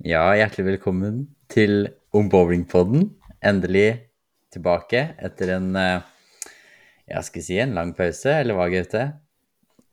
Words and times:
Ja, 0.00 0.30
hjertelig 0.32 0.64
velkommen 0.64 1.16
til 1.52 1.90
Om 2.16 2.30
Bowling-podden. 2.32 3.02
Endelig 3.44 4.06
tilbake 4.48 5.02
etter 5.20 5.50
en 5.58 5.74
eh, 5.76 6.06
ja, 7.04 7.20
skal 7.20 7.42
jeg 7.42 7.44
si 7.44 7.58
en 7.60 7.74
lang 7.76 7.90
pause, 7.98 8.32
eller 8.32 8.56
hva, 8.56 8.70
Gaute? 8.72 9.02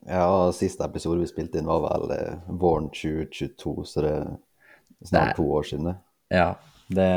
Ja, 0.08 0.30
siste 0.56 0.88
episode 0.88 1.20
vi 1.20 1.28
spilte 1.28 1.60
inn 1.60 1.68
var 1.68 1.84
vel 1.84 2.14
eh, 2.16 2.38
våren 2.48 2.88
2022, 2.96 3.74
så 3.84 4.06
det 4.06 4.14
er 4.14 4.30
snart 5.10 5.36
to 5.36 5.50
år 5.58 5.68
siden. 5.68 5.98
Ja, 6.32 6.54
det 6.88 7.10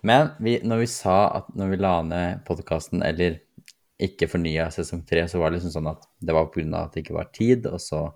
Men 0.00 0.30
vi, 0.40 0.56
når 0.64 0.80
vi 0.86 0.88
sa 0.88 1.18
at 1.42 1.50
når 1.52 1.74
vi 1.74 1.80
la 1.82 1.90
ned 2.08 2.40
podkasten, 2.48 3.04
eller 3.04 3.42
ikke 4.00 4.30
fornya 4.38 4.70
sesong 4.72 5.04
tre, 5.04 5.26
så 5.28 5.42
var 5.42 5.52
det 5.52 5.60
liksom 5.60 5.76
sånn 5.76 5.92
at 5.92 6.08
det 6.16 6.32
var 6.32 6.48
pga. 6.48 6.64
at 6.80 6.96
det 6.96 7.04
ikke 7.04 7.18
var 7.18 7.28
tid, 7.36 7.68
og 7.68 7.76
så 7.76 8.06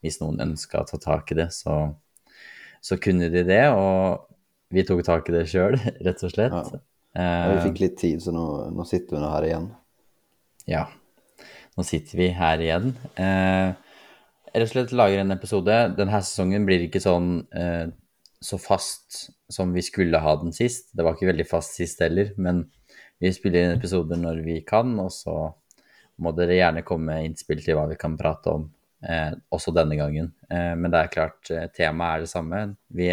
hvis 0.00 0.16
noen 0.24 0.40
ønska 0.40 0.80
å 0.80 0.88
ta 0.88 0.96
tak 0.96 1.36
i 1.36 1.38
det, 1.42 1.50
så, 1.52 1.92
så, 2.84 2.98
kunne 3.00 3.30
de 3.32 3.44
det. 3.48 3.62
Og 3.72 4.26
vi 4.74 4.84
tok 4.86 5.04
tak 5.06 5.30
i 5.30 5.36
det 5.36 5.46
sjøl, 5.50 5.78
rett 6.06 6.26
og 6.26 6.34
slett. 6.34 6.54
Ja. 6.54 6.82
ja. 7.20 7.54
vi 7.54 7.64
fikk 7.68 7.82
litt 7.84 7.96
tid, 8.02 8.20
så 8.24 8.34
nå, 8.34 8.44
nå 8.74 8.86
sitter 8.88 9.16
vi 9.16 9.24
nå 9.24 9.32
her 9.32 9.48
igjen. 9.48 9.72
Ja, 10.70 10.84
nå 11.76 11.84
sitter 11.86 12.20
vi 12.20 12.30
her 12.36 12.62
igjen. 12.62 12.94
Eh, 13.20 13.74
rett 14.54 14.68
og 14.68 14.72
slett 14.72 14.94
lager 14.96 15.24
en 15.24 15.34
episode. 15.34 15.80
Denne 15.98 16.22
sesongen 16.22 16.66
blir 16.68 16.86
ikke 16.86 17.02
sånn 17.02 17.36
eh, 17.56 17.88
så 18.44 18.60
fast 18.60 19.30
som 19.52 19.72
vi 19.72 19.82
skulle 19.84 20.20
ha 20.20 20.36
den 20.40 20.52
sist. 20.52 20.90
Det 20.92 21.04
var 21.04 21.16
ikke 21.16 21.30
veldig 21.32 21.46
fast 21.48 21.78
sist 21.78 22.02
heller, 22.04 22.34
men 22.36 22.66
vi 23.22 23.32
spiller 23.32 23.64
inn 23.64 23.78
episoder 23.78 24.18
når 24.20 24.42
vi 24.44 24.58
kan, 24.66 24.92
og 25.00 25.12
så 25.14 25.36
må 26.20 26.32
dere 26.36 26.58
gjerne 26.58 26.84
komme 26.86 27.12
med 27.12 27.30
innspill 27.30 27.62
til 27.64 27.78
hva 27.78 27.86
vi 27.90 27.98
kan 27.98 28.18
prate 28.18 28.52
om 28.52 28.66
også 29.52 29.74
denne 29.76 29.98
gangen. 29.98 30.32
Eh, 30.50 30.72
men 30.78 30.92
det 30.92 31.00
er 31.00 31.12
klart, 31.12 31.50
eh, 31.50 31.66
temaet 31.74 32.16
er 32.16 32.24
det 32.24 32.30
samme. 32.32 32.62
Vi 32.88 33.10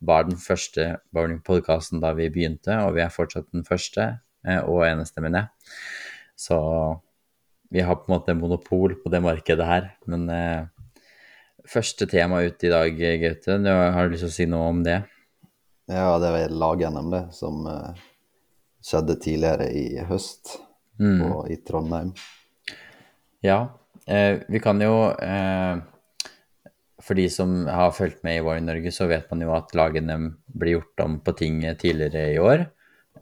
var 0.00 0.28
den 0.28 0.38
første 0.38 0.96
bowling-podkasten 1.14 2.02
da 2.02 2.12
vi 2.16 2.30
begynte, 2.32 2.76
og 2.84 2.94
vi 2.96 3.02
er 3.02 3.12
fortsatt 3.12 3.50
den 3.52 3.66
første 3.66 4.06
eh, 4.46 4.60
og 4.62 4.86
eneste, 4.86 5.22
mener 5.24 5.46
jeg. 5.46 5.78
Så 6.38 6.58
vi 7.74 7.82
har 7.84 7.98
på 7.98 8.08
en 8.08 8.14
måte 8.14 8.36
monopol 8.38 8.96
på 9.02 9.10
det 9.12 9.20
markedet 9.24 9.66
her. 9.66 9.90
Men 10.08 10.28
eh, 10.32 10.68
første 11.68 12.06
tema 12.10 12.42
ut 12.46 12.64
i 12.64 12.72
dag, 12.72 13.02
Gaute. 13.24 13.58
Har 13.66 14.06
du 14.06 14.14
lyst 14.14 14.26
til 14.26 14.32
å 14.32 14.36
si 14.38 14.48
noe 14.50 14.70
om 14.72 14.84
det? 14.86 15.02
Ja, 15.88 16.14
det 16.20 16.30
var 16.34 16.54
lag-NM, 16.62 17.10
det, 17.12 17.24
som 17.36 17.66
eh, 17.68 18.06
skjedde 18.84 19.18
tidligere 19.24 19.70
i 19.72 20.04
høst 20.08 20.58
mm. 21.00 21.20
og 21.32 21.50
i 21.50 21.58
Trondheim. 21.64 22.12
Ja, 23.44 23.60
eh, 24.08 24.40
vi 24.48 24.60
kan 24.64 24.80
jo 24.82 25.10
eh, 25.12 25.78
For 27.04 27.14
de 27.14 27.28
som 27.30 27.62
har 27.70 27.94
fulgt 27.94 28.24
med 28.26 28.40
i 28.40 28.42
Vår 28.44 28.58
i 28.58 28.64
Norge, 28.64 28.92
så 28.92 29.06
vet 29.08 29.30
man 29.30 29.44
jo 29.44 29.52
at 29.54 29.74
lag-NM 29.78 30.32
blir 30.58 30.78
gjort 30.78 31.04
om 31.04 31.20
på 31.24 31.32
ting 31.38 31.62
tidligere 31.78 32.32
i 32.34 32.40
år. 32.42 32.66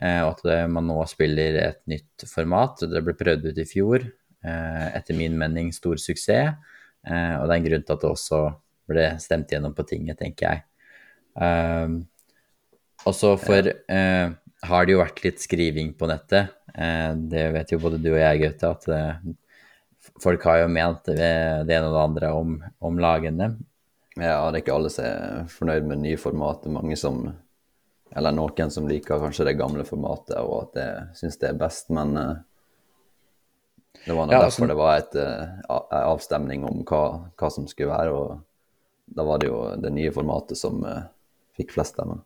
Eh, 0.01 0.21
og 0.25 0.35
at 0.35 0.69
man 0.69 0.87
nå 0.89 0.97
spiller 1.09 1.57
et 1.61 1.81
nytt 1.89 2.25
format. 2.29 2.83
Det 2.89 3.03
ble 3.05 3.15
prøvd 3.17 3.49
ut 3.49 3.61
i 3.61 3.67
fjor. 3.69 4.05
Eh, 4.45 4.87
etter 4.97 5.17
min 5.17 5.37
mening 5.39 5.71
stor 5.75 5.97
suksess. 6.01 6.57
Eh, 7.07 7.33
og 7.37 7.47
det 7.47 7.53
er 7.53 7.57
en 7.57 7.69
grunn 7.69 7.85
til 7.87 7.95
at 7.95 8.03
det 8.03 8.11
også 8.11 8.41
ble 8.87 9.07
stemt 9.21 9.51
gjennom 9.51 9.75
på 9.75 9.85
tinget, 9.87 10.19
tenker 10.19 10.47
jeg. 10.47 10.63
Og 13.05 13.13
så 13.13 13.33
for 13.37 13.67
har 14.67 14.85
det 14.87 14.93
jo 14.93 15.01
vært 15.01 15.19
litt 15.25 15.43
skriving 15.43 15.91
på 15.99 16.07
nettet. 16.09 16.55
Det 17.29 17.43
vet 17.53 17.73
jo 17.73 17.81
både 17.83 17.99
du 18.01 18.07
og 18.13 18.21
jeg, 18.21 18.39
Gaute, 18.41 18.71
at 18.71 18.87
folk 20.23 20.45
har 20.49 20.63
jo 20.63 20.69
ment 20.71 21.09
det 21.09 21.17
ene 21.23 21.87
og 21.87 21.95
det 21.95 22.03
andre 22.03 22.31
om, 22.33 22.55
om 22.79 23.01
lagene. 23.01 23.51
Ja, 24.17 24.47
det 24.49 24.59
er 24.59 24.63
ikke 24.63 24.77
alle 24.77 24.91
som 24.93 25.05
er 25.05 25.51
fornøyd 25.51 25.89
med 25.89 26.01
nye 26.01 26.17
formatet. 26.21 26.73
Mange 26.73 26.97
som 26.97 27.27
eller 28.15 28.31
noen 28.31 28.71
som 28.71 28.87
liker 28.87 29.19
kanskje 29.21 29.49
det 29.49 29.57
gamle 29.59 29.83
formatet 29.87 30.37
og 30.39 30.53
at 30.61 30.77
det 30.77 30.89
syns 31.19 31.39
det 31.41 31.49
er 31.51 31.59
best, 31.59 31.89
men 31.93 32.15
uh, 32.15 32.37
det 34.05 34.15
var 34.15 34.31
ja, 34.31 34.39
derfor 34.39 34.45
altså, 34.45 34.69
det 34.69 34.77
var 34.79 35.01
et, 35.01 35.17
uh, 35.19 36.05
avstemning 36.13 36.63
om 36.67 36.83
hva, 36.87 37.01
hva, 37.35 37.49
som 37.51 37.67
skulle 37.67 37.91
være, 37.91 38.13
og 38.13 39.17
da 39.17 39.25
var 39.27 39.41
det 39.41 39.51
jo 39.51 39.59
det 39.83 39.91
nye 39.95 40.13
formatet 40.15 40.59
som 40.59 40.79
uh, 40.85 41.03
fikk 41.57 41.75
flest 41.75 41.97
stemmer. 41.97 42.23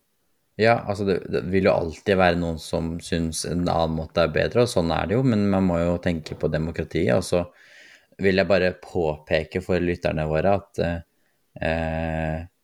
Ja, 0.60 0.82
altså 0.86 1.08
det, 1.08 1.22
det, 1.32 1.46
vil 1.50 1.66
jo 1.66 1.74
alltid 1.74 2.20
være 2.20 2.38
noen 2.38 2.60
som 2.62 2.94
syns 3.02 3.46
en 3.50 3.64
annen 3.64 3.96
måte 3.98 4.28
er 4.28 4.34
bedre, 4.36 4.68
og 4.68 4.70
sånn 4.70 4.92
er 4.94 5.10
det 5.10 5.18
jo, 5.18 5.26
men 5.26 5.48
man 5.50 5.66
må 5.66 5.80
jo 5.82 5.96
tenke 6.04 6.38
på 6.38 6.52
demokratiet. 6.52 7.16
Altså 7.16 7.46
så 7.48 7.71
vil 8.22 8.42
jeg 8.42 8.50
bare 8.50 8.76
påpeke 8.82 9.62
for 9.66 9.82
lytterne 9.84 10.28
våre 10.30 10.56
at 10.60 10.82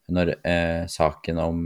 når 0.07 0.29
saken 0.87 1.41
om 1.43 1.65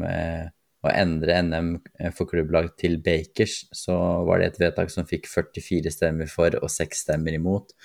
å 0.82 0.90
endre 0.90 1.36
NM 1.46 1.72
for 2.16 2.30
klubblag 2.30 2.72
til 2.80 2.98
Bakers, 3.06 3.68
så 3.76 3.96
var 4.26 4.42
det 4.42 4.48
et 4.52 4.62
vedtak 4.64 4.90
som 4.94 5.06
fikk 5.06 5.30
44 5.30 5.94
stemmer 5.94 6.32
for 6.32 6.58
og 6.58 6.72
6 6.74 7.04
stemmer 7.06 7.38
imot. 7.38 7.76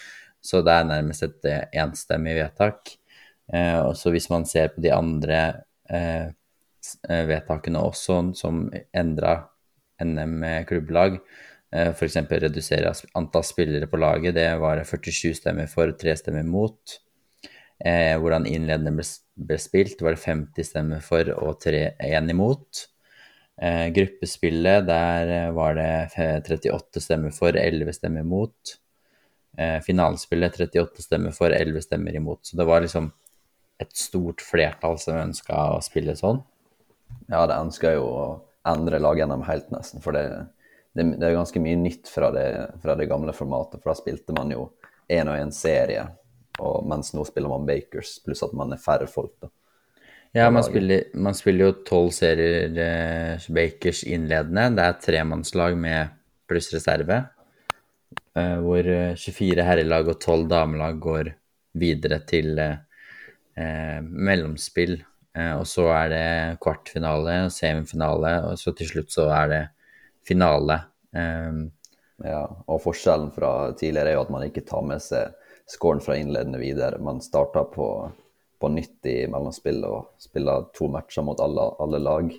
Så 0.46 0.62
det 0.64 0.72
er 0.72 0.88
nærmest 0.88 1.26
et 1.26 1.48
eh, 1.50 1.64
enstemmig 1.82 2.36
vedtak. 2.38 2.94
Eh, 3.52 3.80
og 3.82 3.94
så 3.98 4.12
hvis 4.14 4.28
man 4.30 4.46
ser 4.48 4.72
på 4.74 4.84
de 4.84 4.92
andre 4.94 5.40
eh, 5.90 6.30
eh 7.10 7.24
vedtakene 7.26 7.82
også, 7.82 8.20
som 8.38 8.66
endra 8.94 9.36
NM 10.02 10.44
klubblag, 10.68 11.18
eh, 11.18 11.24
f.eks. 11.76 12.16
redusere 12.30 12.92
antall 13.18 13.44
spillere 13.44 13.88
på 13.90 14.00
laget, 14.00 14.36
det 14.36 14.48
var 14.62 14.82
47 14.84 15.34
stemmer 15.40 15.68
for, 15.70 15.92
3 15.92 16.16
stemmer 16.20 16.46
mot. 16.46 16.96
Eh, 17.84 18.14
hvordan 18.20 18.46
innledende 18.48 18.94
ble, 18.96 19.04
ble, 19.36 19.58
spilt, 19.60 20.00
var 20.00 20.16
det 20.16 20.22
50 20.24 20.68
stemmer 20.70 21.02
for 21.04 21.28
og 21.36 21.66
1 21.66 22.32
imot. 22.32 22.86
Eh, 23.60 23.86
gruppespillet, 23.96 24.86
der 24.88 25.32
eh, 25.32 25.52
var 25.56 25.76
det 25.76 25.90
38 26.16 27.00
stemmer 27.00 27.32
for, 27.36 27.56
11 27.56 27.92
stemmer 27.96 28.24
imot. 28.24 28.76
Eh, 29.56 29.78
finalespillet 29.84 30.58
38 30.60 31.04
stemmer 31.04 31.32
for, 31.36 31.52
11 31.52 31.84
stemmer 31.84 32.16
imot. 32.16 32.44
Så 32.46 32.56
det 32.56 32.68
var 32.68 32.84
liksom 32.84 33.12
et 33.80 33.92
stort 33.96 34.40
flertall 34.44 34.98
som 35.00 35.20
ønska 35.20 35.56
å 35.76 35.80
spille 35.84 36.16
sånn. 36.16 36.42
Ja, 37.28 37.44
det 37.48 37.56
ønska 37.60 37.92
jo 37.96 38.04
å 38.08 38.26
endre 38.66 39.00
lag 39.00 39.20
gjennom 39.20 39.44
helt, 39.48 39.68
nesten. 39.72 40.02
For 40.04 40.16
det, 40.16 40.24
det, 40.96 41.04
det 41.20 41.28
er 41.28 41.36
ganske 41.36 41.60
mye 41.62 41.78
nytt 41.78 42.08
fra 42.10 42.32
det, 42.34 42.46
fra 42.82 42.96
det 42.98 43.08
gamle 43.10 43.34
formatet. 43.36 43.82
For 43.82 43.92
da 43.92 43.98
spilte 43.98 44.36
man 44.36 44.52
jo 44.54 44.70
én 45.12 45.28
og 45.28 45.36
én 45.38 45.52
serie 45.54 46.06
og 46.62 46.86
mens 46.88 47.12
nå 47.14 47.24
spiller 47.28 47.52
man 47.52 47.66
Bakers, 47.68 48.16
pluss 48.24 48.44
at 48.46 48.54
man 48.56 48.72
er 48.74 48.82
færre 48.82 49.08
folk. 49.10 49.34
da. 49.42 49.50
Ja, 50.36 50.50
man 50.52 50.64
spiller, 50.64 51.06
man 51.14 51.36
spiller, 51.36 51.70
jo 51.70 51.84
tolv 51.86 52.12
serier 52.12 52.76
eh, 52.82 53.46
Bakers 53.52 54.02
innledende. 54.04 54.68
Det 54.76 54.84
er 54.84 55.00
tremannslag 55.04 55.76
med 55.80 56.16
pluss 56.48 56.68
reserve. 56.74 57.22
Eh, 58.36 58.56
hvor 58.64 58.90
24 59.16 59.56
eh, 59.56 59.64
herrelag 59.64 60.10
og 60.12 60.18
12 60.20 60.48
damelag 60.50 61.00
går 61.00 61.32
videre 61.80 62.20
til 62.28 62.58
eh, 62.60 62.82
eh, 63.56 64.00
mellomspill. 64.02 64.98
Eh, 65.36 65.54
og 65.56 65.64
så 65.68 65.88
er 65.94 66.12
det 66.12 66.26
kvartfinale, 66.64 67.38
semifinale, 67.52 68.36
og 68.50 68.60
så 68.60 68.76
til 68.76 68.92
slutt 68.92 69.16
så 69.16 69.30
er 69.32 69.52
det 69.52 69.64
finale. 70.26 70.80
ja, 72.24 72.42
og 72.66 72.80
forskjellen 72.82 73.30
fra 73.32 73.72
tidligere 73.78 74.10
er 74.10 74.16
jo 74.18 74.24
at 74.26 74.32
man 74.34 74.44
ikke 74.46 74.64
tar 74.68 74.82
med 74.84 75.00
seg 75.04 75.32
scoren 75.66 76.00
fra 76.00 76.16
innledende 76.16 76.58
videre. 76.58 76.98
Man 76.98 77.20
starter 77.20 77.64
på, 77.64 78.12
på 78.60 78.68
nytt 78.68 79.06
i 79.06 79.16
mellomspill 79.30 79.82
og 79.84 80.12
spiller 80.22 80.68
to 80.76 80.88
matcher 80.92 81.26
mot 81.26 81.40
alle, 81.42 81.70
alle 81.82 82.00
lag. 82.02 82.30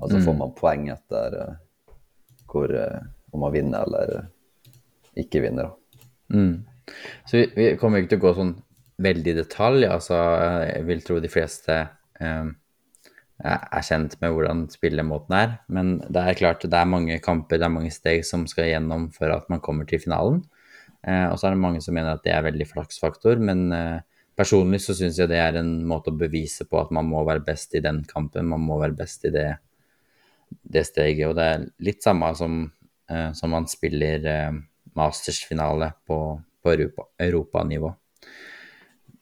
Og 0.00 0.10
så 0.10 0.18
mm. 0.18 0.24
får 0.26 0.36
man 0.36 0.54
poeng 0.58 0.88
etter 0.92 1.38
uh, 1.40 1.92
hvor, 2.50 2.72
uh, 2.72 3.00
om 3.32 3.46
man 3.46 3.54
vinner 3.54 3.86
eller 3.86 4.26
ikke 5.16 5.44
vinner. 5.46 5.72
Mm. 6.28 6.66
Så 7.24 7.40
vi, 7.40 7.46
vi, 7.56 7.68
kommer 7.80 8.02
ikke 8.02 8.14
til 8.14 8.20
å 8.20 8.26
gå 8.26 8.34
sånn 8.36 8.54
veldig 9.02 9.32
i 9.32 9.38
detalj. 9.40 9.88
Altså, 9.88 10.18
jeg 10.68 10.86
vil 10.90 11.04
tro 11.06 11.18
de 11.22 11.32
fleste 11.32 11.80
um, 12.20 12.52
er 13.44 13.84
kjent 13.84 14.16
med 14.22 14.32
hvordan 14.32 14.64
spillemåten 14.72 15.34
er. 15.36 15.56
Men 15.68 15.98
det 16.08 16.22
er 16.22 16.38
klart 16.38 16.64
det 16.64 16.76
er 16.78 16.88
mange 16.88 17.18
kamper, 17.22 17.60
det 17.60 17.66
er 17.68 17.74
mange 17.74 17.92
steg 17.92 18.24
som 18.24 18.46
skal 18.48 18.70
gjennom 18.70 19.10
for 19.14 19.32
at 19.34 19.48
man 19.52 19.60
kommer 19.64 19.88
til 19.88 20.00
finalen. 20.00 20.42
Eh, 21.06 21.26
og 21.28 21.38
så 21.38 21.48
er 21.48 21.56
det 21.56 21.62
mange 21.62 21.82
som 21.84 21.94
mener 21.96 22.16
at 22.16 22.24
det 22.24 22.32
er 22.34 22.46
veldig 22.46 22.66
flaksfaktor, 22.70 23.38
men 23.42 23.68
eh, 23.76 23.98
personlig 24.36 24.80
så 24.84 24.96
syns 24.96 25.20
jeg 25.20 25.30
det 25.30 25.38
er 25.42 25.60
en 25.60 25.78
måte 25.88 26.12
å 26.12 26.18
bevise 26.18 26.66
på 26.68 26.80
at 26.80 26.90
man 26.94 27.08
må 27.10 27.22
være 27.28 27.44
best 27.46 27.76
i 27.76 27.84
den 27.84 28.02
kampen, 28.08 28.48
man 28.50 28.64
må 28.64 28.80
være 28.80 28.96
best 28.98 29.28
i 29.28 29.34
det, 29.34 29.50
det 30.48 30.86
steget. 30.88 31.28
Og 31.28 31.36
det 31.38 31.46
er 31.52 31.68
litt 31.86 32.02
samme 32.04 32.32
som, 32.38 32.64
eh, 33.12 33.30
som 33.36 33.52
man 33.52 33.68
spiller 33.70 34.26
mastersfinale 34.96 35.92
på, 36.08 36.18
på 36.64 36.76
europanivå. 37.20 37.92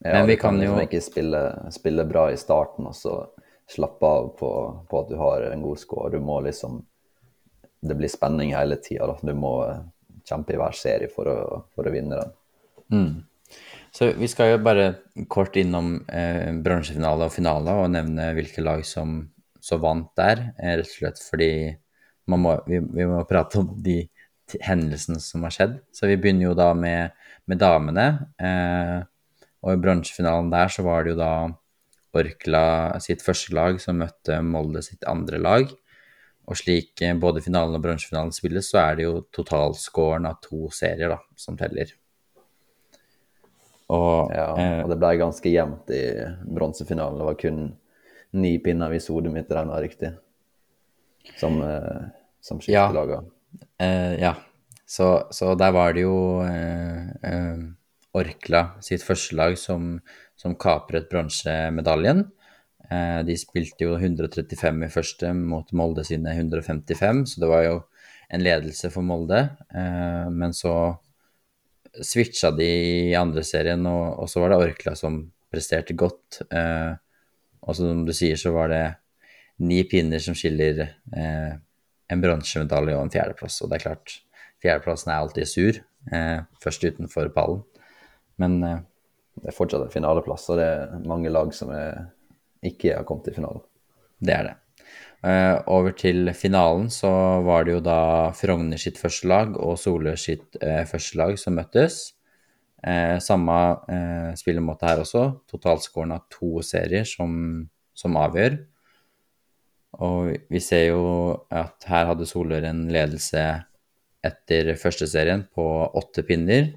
Ja, 0.05 0.19
men 0.19 0.27
vi 0.29 0.37
kan, 0.37 0.59
kan 0.59 0.63
jo 0.63 0.75
liksom 0.75 0.85
ikke 0.85 1.01
spille, 1.01 1.41
spille, 1.73 2.05
bra 2.05 2.27
i 2.31 2.37
starten 2.37 2.91
og 2.91 2.97
så 2.97 3.15
slappe 3.71 4.07
av 4.07 4.29
på, 4.39 4.51
på, 4.91 5.01
at 5.01 5.11
du 5.11 5.17
har 5.21 5.47
en 5.49 5.63
god 5.63 5.81
score. 5.81 6.11
Du 6.13 6.21
må 6.21 6.41
liksom 6.45 6.83
Det 7.85 7.95
blir 7.95 8.09
spenning 8.09 8.55
hele 8.57 8.77
tida. 8.81 9.13
Du 9.21 9.35
må 9.37 9.59
kjempe 10.25 10.55
i 10.55 10.57
hver 10.57 10.73
serie 10.73 11.11
for 11.13 11.29
å, 11.29 11.39
for 11.77 11.85
å 11.85 11.93
vinne 11.93 12.17
den. 12.17 12.31
Mm. 12.93 13.59
Så 13.93 14.09
vi 14.17 14.29
skal 14.29 14.55
jo 14.55 14.63
bare 14.65 14.87
kort 15.29 15.57
innom 15.61 15.99
eh, 16.09 16.49
bransjefinale 16.65 17.29
og 17.29 17.35
finale 17.35 17.75
og 17.83 17.93
nevne 17.93 18.31
hvilke 18.35 18.65
lag 18.65 18.83
som, 18.89 19.19
så 19.61 19.77
vant 19.83 20.09
der, 20.17 20.47
eh, 20.57 20.79
rett 20.81 20.89
og 20.89 20.97
slett 20.97 21.21
fordi 21.23 21.51
må, 22.33 22.55
vi, 22.67 22.81
vi, 22.81 23.05
må 23.05 23.21
prate 23.29 23.61
om 23.61 23.69
de 23.85 24.01
hendelsene 24.65 25.21
som 25.21 25.45
har 25.45 25.53
skjedd. 25.55 25.77
Så 25.93 26.09
vi 26.09 26.17
begynner 26.21 26.49
jo 26.49 26.57
da 26.57 26.71
med, 26.77 27.13
med 27.45 27.61
damene. 27.61 28.07
Eh, 28.41 28.97
og 29.65 29.77
i 29.77 29.81
bronsefinalen 29.81 30.51
der 30.53 30.73
så 30.73 30.85
var 30.89 31.05
det 31.05 31.15
jo 31.15 31.21
da 31.21 31.35
Orkla 32.15 33.01
sitt 33.03 33.25
første 33.25 33.55
lag 33.57 33.81
som 33.83 33.99
møtte 34.03 34.41
Molde 34.45 34.83
sitt 34.87 35.05
andre 35.11 35.41
lag. 35.43 35.73
Og 36.45 36.59
slik 36.61 37.01
eh, 37.05 37.15
både 37.17 37.43
finalen 37.45 37.79
og 37.79 37.85
bronsefinalen 37.85 38.33
spilles, 38.37 38.69
så 38.71 38.83
er 38.83 38.99
det 38.99 39.07
jo 39.07 39.21
totalscoren 39.35 40.29
av 40.29 40.41
to 40.45 40.69
serier 40.75 41.15
da, 41.15 41.21
som 41.41 41.57
teller. 41.61 41.95
Og, 43.93 44.33
ja, 44.33 44.49
eh, 44.61 44.81
og 44.85 44.91
det 44.93 44.99
ble 45.01 45.15
ganske 45.21 45.53
jevnt 45.53 45.93
i 45.93 46.05
bronsefinalen. 46.57 47.21
Det 47.21 47.29
var 47.31 47.41
kun 47.41 47.63
ni 48.35 48.57
pinner 48.63 48.93
hvis 48.93 49.09
hodet 49.13 49.33
mitt 49.35 49.53
regna 49.53 49.79
riktig, 49.83 50.11
som, 51.41 51.61
eh, 51.63 52.11
som 52.45 52.61
skiftelaga. 52.61 53.23
Ja. 53.23 53.87
Eh, 53.87 54.15
ja. 54.23 54.35
Så, 54.87 55.27
så, 55.31 55.55
der 55.57 55.73
var 55.73 55.95
det 55.97 56.05
jo 56.05 56.43
eh, 56.45 57.09
eh, 57.25 57.63
Orkla 58.15 58.67
sitt 58.85 59.03
første 59.03 59.35
lag 59.35 59.57
som, 59.59 59.97
som 60.37 60.57
kapret 60.59 61.09
bronsemedaljen. 61.11 62.25
Eh, 62.91 63.21
de 63.25 63.37
spilte 63.41 63.87
jo 63.87 63.97
135 63.97 64.85
i 64.85 64.91
første 64.93 65.33
mot 65.37 65.71
Molde 65.77 66.05
sine 66.07 66.35
155, 66.37 67.25
så 67.33 67.43
det 67.43 67.51
var 67.51 67.65
jo 67.65 67.79
en 68.35 68.45
ledelse 68.45 68.91
for 68.93 69.07
Molde. 69.07 69.41
Eh, 69.75 70.27
men 70.33 70.55
så 70.57 70.75
switcha 71.95 72.51
de 72.55 72.69
i 73.11 73.15
andre 73.17 73.45
serien, 73.47 73.87
og, 73.87 74.27
så 74.29 74.43
var 74.43 74.53
det 74.53 74.61
Orkla 74.67 74.97
som 74.99 75.23
presterte 75.53 75.97
godt. 75.97 76.43
Eh, 76.51 76.93
og 77.65 77.79
som 77.79 78.05
du 78.05 78.13
sier, 78.13 78.37
så 78.41 78.53
var 78.53 78.73
det 78.73 78.85
ni 79.65 79.85
pinner 79.89 80.21
som 80.21 80.35
skiller 80.37 80.83
en 81.15 82.21
bronsemedalje 82.21 82.97
og 82.99 83.05
en 83.07 83.13
fjerdeplass. 83.15 83.61
Og 83.63 83.71
det 83.71 83.79
er 83.79 83.85
klart, 83.85 84.17
fjerdeplassen 84.61 85.13
er 85.13 85.21
alltid 85.23 85.49
sur, 85.49 85.79
først 86.61 86.85
utenfor 86.85 87.31
pallen. 87.33 87.63
Men 88.43 88.59
det 89.45 89.53
er 89.53 89.57
fortsatt 89.59 89.83
en 89.85 89.93
finaleplass, 89.93 90.47
og 90.49 90.57
det 90.57 90.67
er 90.73 91.01
mange 91.05 91.29
lag 91.29 91.51
som 91.53 91.69
er, 91.77 92.07
ikke 92.65 92.95
har 92.97 93.05
kommet 93.05 93.27
til 93.29 93.37
finalen. 93.37 93.61
Det 94.25 94.33
er 94.33 94.47
det. 94.49 94.55
Uh, 95.25 95.61
over 95.73 95.93
til 95.97 96.31
finalen 96.37 96.91
så 96.93 97.11
var 97.45 97.65
det 97.65 97.75
jo 97.75 97.83
da 97.85 98.33
Frogner 98.37 98.81
sitt 98.81 98.99
første 99.01 99.29
lag 99.29 99.55
og 99.57 99.77
Solør 99.81 100.17
sitt 100.21 100.57
uh, 100.61 100.85
første 100.89 101.21
lag 101.21 101.37
som 101.41 101.57
møttes. 101.57 102.15
Uh, 102.85 103.21
samme 103.25 103.57
spillemåte 104.41 104.89
her 104.89 105.03
også. 105.05 105.27
Totalskåren 105.49 106.17
av 106.17 106.25
to 106.33 106.65
serier 106.65 107.05
som, 107.09 107.37
som, 107.97 108.17
avgjør. 108.21 108.59
Og 110.05 110.33
vi 110.53 110.61
ser 110.65 110.87
jo 110.95 111.05
at 111.53 111.85
her 111.89 112.09
hadde 112.13 112.29
Solør 112.29 112.65
en 112.69 112.87
ledelse 112.93 113.45
etter 114.25 114.73
første 114.81 115.09
serien 115.09 115.45
på 115.53 115.69
åtte 116.01 116.25
pinner. 116.25 116.73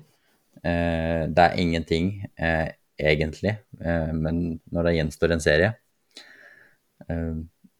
Det 0.67 1.43
er 1.43 1.59
ingenting, 1.61 2.09
egentlig, 2.37 3.53
men 3.79 4.59
når 4.73 4.87
det 4.87 4.95
gjenstår 4.97 5.33
en 5.35 5.43
serie 5.43 5.69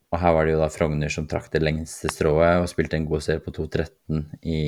og 0.08 0.20
her 0.22 0.36
var 0.36 0.48
det 0.48 0.54
jo 0.54 0.60
da 0.62 0.70
Frogner 0.72 1.12
som 1.12 1.26
trakk 1.28 1.50
det 1.52 1.62
lengste 1.64 2.10
strået 2.14 2.62
og 2.62 2.70
spilte 2.72 2.96
en 3.00 3.08
god 3.10 3.26
serie 3.26 3.44
på 3.44 3.52
2-13 3.58 4.22
i, 4.48 4.62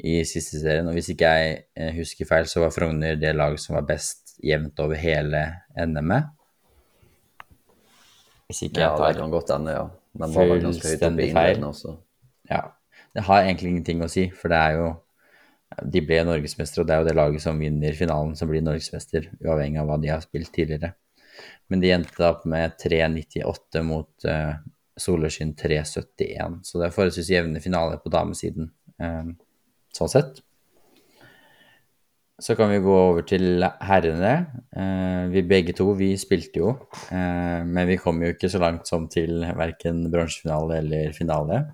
i, 0.00 0.14
siste 0.24 0.62
serien. 0.62 0.88
Og 0.88 0.96
hvis 0.96 1.10
ikke 1.12 1.28
jeg 1.28 1.58
eh, 1.76 1.92
husker 1.98 2.28
feil, 2.28 2.48
så 2.48 2.62
var 2.64 2.72
Frogner 2.72 3.20
det 3.20 3.34
laget 3.36 3.60
som 3.60 3.76
var 3.76 3.84
best 3.88 4.38
jevnt 4.44 4.80
over 4.80 4.96
hele 4.96 5.42
NM-et. 5.76 6.32
Hvis 8.48 8.62
ikke 8.68 8.80
ja, 8.80 8.88
jeg 8.88 9.00
tar 9.02 9.12
det 9.12 9.20
kan 9.20 9.34
godt 9.34 9.52
ende, 9.58 9.76
ja. 9.76 9.86
Men 10.16 10.32
var 10.32 10.48
vel 10.48 10.62
ganske 10.62 10.88
høyt 10.88 11.04
oppe 11.04 11.22
i 11.24 11.28
innledningen 11.28 11.68
også. 11.68 11.96
Ja. 12.48 12.62
Det 13.16 13.24
har 13.26 13.42
egentlig 13.42 13.72
ingenting 13.74 14.04
å 14.06 14.08
si, 14.12 14.28
for 14.32 14.52
det 14.52 14.60
er 14.60 14.76
jo 14.78 14.88
De 15.66 16.00
ble 16.06 16.20
norgesmestere, 16.24 16.84
og 16.84 16.88
det 16.88 16.94
er 16.94 17.02
jo 17.02 17.08
det 17.08 17.16
laget 17.16 17.42
som 17.42 17.58
vinner 17.58 17.96
finalen, 17.98 18.36
som 18.38 18.48
blir 18.50 18.62
norgesmester, 18.62 19.26
uavhengig 19.42 19.80
av 19.82 19.90
hva 19.90 19.98
de 20.02 20.12
har 20.12 20.22
spilt 20.22 20.52
tidligere. 20.54 20.92
Men 21.68 21.82
de 21.82 21.92
endte 21.92 22.26
opp 22.28 22.44
med 22.48 22.76
3,98 22.80 23.82
mot 23.84 24.28
uh, 24.30 24.54
Solersyn 24.96 25.56
3,71. 25.58 26.60
Så 26.64 26.78
det 26.78 26.88
er 26.88 26.94
forholdsvis 26.94 27.32
jevne 27.34 27.62
finaler 27.64 27.98
på 28.02 28.12
damesiden, 28.14 28.70
uh, 29.02 29.32
sånn 29.96 30.12
sett. 30.12 30.38
Så 32.40 32.52
kan 32.56 32.68
vi 32.68 32.82
gå 32.84 32.92
over 32.92 33.24
til 33.26 33.64
herrene. 33.64 34.32
Uh, 34.70 35.26
vi 35.32 35.42
begge 35.50 35.74
to, 35.76 35.88
vi 35.98 36.12
spilte 36.20 36.62
jo. 36.62 36.76
Uh, 37.10 37.66
men 37.66 37.90
vi 37.90 37.98
kom 38.00 38.22
jo 38.22 38.30
ikke 38.36 38.52
så 38.52 38.62
langt 38.62 38.86
som 38.88 39.10
til 39.12 39.42
verken 39.58 40.06
bronsefinale 40.12 40.78
eller 40.84 41.12
finale. 41.16 41.64